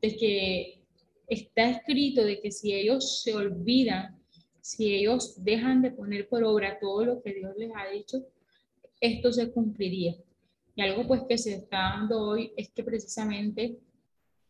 de 0.05 0.17
que 0.17 0.81
está 1.29 1.71
escrito 1.71 2.23
de 2.23 2.41
que 2.41 2.51
si 2.51 2.75
ellos 2.75 3.23
se 3.23 3.35
olvidan, 3.35 4.21
si 4.61 4.95
ellos 4.95 5.43
dejan 5.43 5.81
de 5.81 5.93
poner 5.93 6.29
por 6.29 6.45
obra 6.45 6.79
todo 6.79 7.05
lo 7.07 7.23
que 7.23 7.33
Dios 7.33 7.55
les 7.57 7.71
ha 7.75 7.89
dicho, 7.89 8.27
esto 9.01 9.33
se 9.33 9.51
cumpliría. 9.51 10.15
Y 10.77 10.83
algo 10.83 11.07
pues 11.07 11.23
que 11.29 11.39
se 11.39 11.55
está 11.55 11.79
dando 11.97 12.21
hoy 12.21 12.53
es 12.57 12.71
que 12.71 12.85
precisamente 12.85 13.79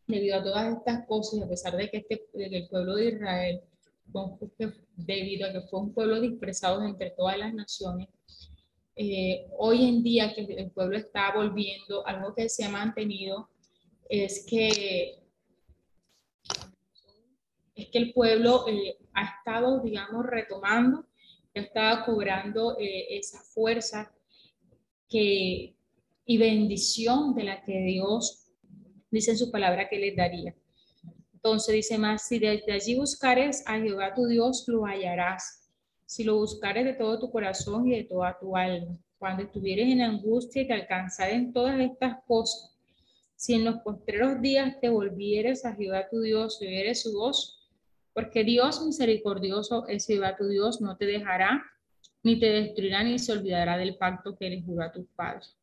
debido 0.07 0.37
a 0.37 0.43
todas 0.43 0.77
estas 0.77 1.05
cosas, 1.07 1.41
a 1.41 1.47
pesar 1.47 1.75
de 1.77 1.89
que, 1.89 1.97
este, 1.97 2.23
el 2.33 2.67
pueblo 2.67 2.95
de 2.95 3.09
Israel, 3.09 3.61
debido 4.97 5.47
a 5.47 5.53
que 5.53 5.61
fue 5.61 5.79
un 5.79 5.93
pueblo 5.93 6.19
dispersado 6.19 6.83
entre 6.83 7.11
todas 7.11 7.37
las 7.37 7.53
naciones, 7.53 8.09
eh, 8.97 9.47
hoy 9.57 9.85
en 9.85 10.03
día 10.03 10.33
que 10.33 10.41
el 10.41 10.71
pueblo 10.71 10.97
está 10.97 11.33
volviendo, 11.33 12.05
algo 12.05 12.33
que 12.35 12.49
se 12.49 12.63
ha 12.65 12.69
mantenido 12.69 13.49
es 14.09 14.45
que 14.47 15.24
es 17.75 17.89
que 17.89 17.97
el 17.97 18.13
pueblo 18.13 18.67
eh, 18.67 18.97
ha 19.13 19.23
estado, 19.37 19.81
digamos, 19.81 20.25
retomando, 20.25 21.05
ha 21.75 22.05
cobrando 22.05 22.77
eh, 22.79 23.17
esa 23.17 23.39
fuerza 23.39 24.11
que, 25.07 25.75
y 26.25 26.37
bendición 26.37 27.35
de 27.35 27.43
la 27.43 27.63
que 27.63 27.77
Dios 27.79 28.47
dice 29.11 29.31
en 29.31 29.37
su 29.37 29.51
palabra 29.51 29.87
que 29.87 29.99
les 29.99 30.15
daría. 30.15 30.55
Entonces 31.33 31.75
dice 31.75 31.97
más, 31.97 32.27
si 32.27 32.39
desde 32.39 32.71
allí 32.71 32.95
buscares 32.95 33.63
a 33.67 33.79
Jehová 33.79 34.13
tu 34.13 34.25
Dios, 34.25 34.65
lo 34.67 34.85
hallarás. 34.85 35.69
Si 36.05 36.23
lo 36.23 36.37
buscares 36.37 36.85
de 36.85 36.93
todo 36.93 37.19
tu 37.19 37.31
corazón 37.31 37.87
y 37.87 37.95
de 37.95 38.03
toda 38.03 38.37
tu 38.39 38.55
alma. 38.55 38.97
Cuando 39.17 39.43
estuvieres 39.43 39.87
en 39.87 40.01
angustia 40.01 40.63
y 40.63 40.67
te 40.67 40.73
alcanzaren 40.73 41.53
todas 41.53 41.79
estas 41.79 42.17
cosas, 42.27 42.75
si 43.35 43.53
en 43.53 43.65
los 43.65 43.75
postreros 43.81 44.41
días 44.41 44.79
te 44.81 44.89
volvieres 44.89 45.65
a 45.65 45.75
Jehová 45.75 46.07
tu 46.09 46.21
Dios 46.21 46.57
y 46.61 46.67
oyeres 46.67 47.01
su 47.01 47.13
voz, 47.13 47.64
porque 48.15 48.45
Dios 48.45 48.81
misericordioso 48.81 49.85
es 49.89 50.07
Jehová 50.07 50.37
tu 50.37 50.47
Dios, 50.47 50.79
no 50.79 50.95
te 50.95 51.05
dejará, 51.05 51.61
ni 52.23 52.39
te 52.39 52.45
destruirá, 52.45 53.03
ni 53.03 53.19
se 53.19 53.33
olvidará 53.33 53.77
del 53.77 53.97
pacto 53.97 54.37
que 54.37 54.49
le 54.49 54.61
juró 54.61 54.83
a 54.83 54.91
tus 54.93 55.05
padres. 55.17 55.53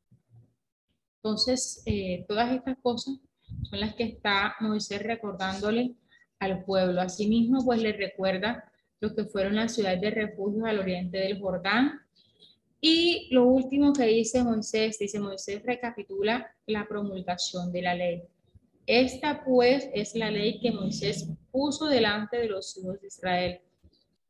Entonces, 1.17 1.83
eh, 1.87 2.27
todas 2.29 2.53
estas 2.53 2.77
cosas 2.83 3.17
son 3.63 3.81
las 3.81 3.95
que 3.95 4.05
está 4.05 4.55
Moisés 4.61 5.03
recordándole 5.03 5.95
al 6.41 6.63
pueblo. 6.63 7.01
Asimismo, 7.01 7.65
pues 7.65 7.81
le 7.81 7.95
recuerda 7.95 8.71
lo 9.01 9.15
que 9.15 9.25
fueron 9.25 9.57
las 9.57 9.75
ciudades 9.75 10.03
de 10.03 10.11
refugio 10.11 10.67
al 10.67 10.79
oriente 10.79 11.17
del 11.17 11.41
Jordán. 11.41 12.03
Y 12.83 13.29
lo 13.31 13.47
último 13.47 13.95
que 13.95 14.05
dice 14.05 14.45
Moisés, 14.45 14.99
dice 14.99 15.19
Moisés 15.19 15.63
recapitula 15.63 16.55
la 16.67 16.87
promulgación 16.87 17.73
de 17.73 17.81
la 17.81 17.95
ley. 17.95 18.23
Esta 18.93 19.43
pues 19.43 19.89
es 19.95 20.15
la 20.15 20.31
ley 20.31 20.61
que 20.61 20.71
Moisés 20.71 21.27
puso 21.51 21.87
delante 21.87 22.37
de 22.37 22.47
los 22.47 22.77
hijos 22.77 23.01
de 23.01 23.07
Israel 23.07 23.61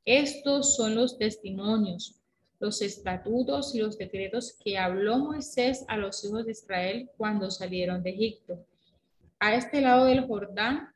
Estos 0.04 0.76
son 0.76 0.94
los 0.94 1.18
testimonios, 1.18 2.20
los 2.60 2.80
estatutos 2.80 3.74
y 3.74 3.80
los 3.80 3.98
decretos 3.98 4.56
que 4.62 4.78
habló 4.78 5.18
Moisés 5.18 5.84
a 5.88 5.96
los 5.96 6.24
hijos 6.24 6.46
de 6.46 6.52
Israel 6.52 7.10
cuando 7.16 7.50
salieron 7.50 8.04
de 8.04 8.10
Egipto. 8.10 8.64
A 9.40 9.56
este 9.56 9.80
lado 9.80 10.04
del 10.04 10.28
Jordán, 10.28 10.94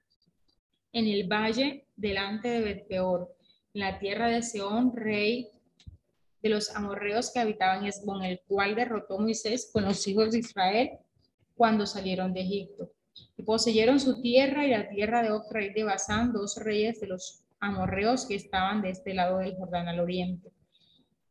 en 0.93 1.09
el 1.09 1.27
valle 1.27 1.89
delante 1.97 2.47
de 2.47 2.61
Betpeor, 2.61 3.35
en 3.75 3.81
la 3.81 3.99
tierra 3.99 4.29
de 4.29 4.43
Seón, 4.43 4.95
rey 4.95 5.51
de 6.41 6.51
los 6.51 6.71
amorreos 6.71 7.33
que 7.33 7.41
habitaban 7.41 7.85
Esbón, 7.85 8.23
el 8.23 8.39
cual 8.47 8.77
derrotó 8.77 9.19
Moisés 9.19 9.69
con 9.73 9.83
los 9.83 10.07
hijos 10.07 10.31
de 10.31 10.39
Israel 10.39 10.91
cuando 11.57 11.85
salieron 11.85 12.33
de 12.33 12.43
Egipto. 12.43 12.93
Y 13.37 13.43
poseyeron 13.43 14.01
su 14.01 14.21
tierra 14.21 14.67
y 14.67 14.71
la 14.71 14.89
tierra 14.89 15.23
de 15.23 15.31
Og, 15.31 15.51
rey 15.51 15.73
de 15.73 15.85
Basán, 15.85 16.33
dos 16.33 16.57
reyes 16.57 17.01
de 17.01 17.09
los 17.09 17.43
amorreos 17.61 18.27
que 18.27 18.35
estaban 18.35 18.83
de 18.83 18.91
este 18.91 19.15
lado 19.15 19.39
del 19.39 19.57
Jordán 19.57 19.89
al 19.89 20.01
oriente. 20.01 20.53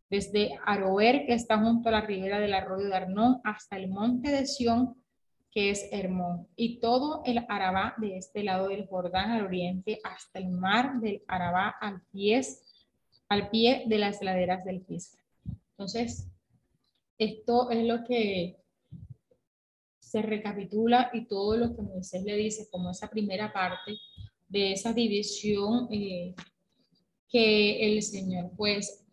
Desde 0.10 0.58
Aroer, 0.66 1.26
que 1.26 1.34
está 1.34 1.58
junto 1.58 1.90
a 1.90 1.94
la 1.94 2.02
ribera 2.02 2.40
del 2.40 2.54
arroyo 2.54 2.88
de 2.88 2.96
Arnón, 2.96 3.42
hasta 3.44 3.78
el 3.78 3.88
monte 3.88 4.30
de 4.30 4.46
Sión, 4.46 4.96
que 5.52 5.70
es 5.70 5.88
Hermón, 5.92 6.48
y 6.56 6.80
todo 6.80 7.24
el 7.26 7.46
Arabá 7.48 7.96
de 7.98 8.18
este 8.18 8.44
lado 8.44 8.68
del 8.68 8.88
Jordán 8.88 9.32
al 9.32 9.46
oriente, 9.46 10.00
hasta 10.04 10.40
el 10.40 10.50
mar 10.50 11.00
del 11.00 11.24
Arabá 11.28 11.70
al, 11.80 12.02
pies, 12.12 12.62
al 13.30 13.50
pie 13.50 13.86
de 13.88 13.98
las 13.98 14.22
laderas 14.22 14.66
del 14.66 14.82
Pisga. 14.82 15.24
Entonces, 15.72 16.30
esto 17.18 17.72
es 17.72 17.86
lo 17.86 18.04
que 18.04 18.58
se 20.06 20.22
recapitula 20.22 21.10
y 21.14 21.26
todo 21.26 21.58
lo 21.58 21.76
que 21.76 21.82
Moisés 21.82 22.24
le 22.24 22.36
dice 22.36 22.68
como 22.70 22.92
esa 22.92 23.10
primera 23.10 23.52
parte 23.52 23.98
de 24.48 24.74
esa 24.74 24.94
división 24.94 25.88
eh, 25.92 26.36
que 27.28 27.92
el 27.92 28.04
Señor 28.04 28.52
pues 28.56 29.04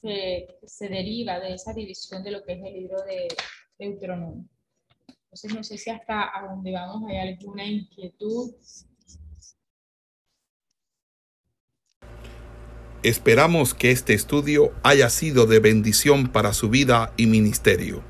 se, 0.00 0.46
se, 0.64 0.88
deriva 0.88 1.40
de 1.40 1.54
esa 1.54 1.74
división 1.74 2.22
de 2.22 2.30
lo 2.30 2.44
que 2.44 2.52
es 2.52 2.64
el 2.64 2.72
libro 2.72 3.02
de 3.02 3.26
Deuteronomio. 3.78 4.48
Entonces 5.24 5.54
no 5.54 5.64
sé 5.64 5.76
si 5.76 5.90
hasta 5.90 6.30
a 6.32 6.46
dónde 6.48 6.72
vamos 6.72 7.10
hay 7.10 7.16
alguna 7.16 7.66
inquietud. 7.66 8.54
Esperamos 13.02 13.74
que 13.74 13.90
este 13.90 14.14
estudio 14.14 14.72
haya 14.84 15.10
sido 15.10 15.46
de 15.46 15.58
bendición 15.58 16.30
para 16.30 16.52
su 16.52 16.70
vida 16.70 17.12
y 17.16 17.26
ministerio. 17.26 18.09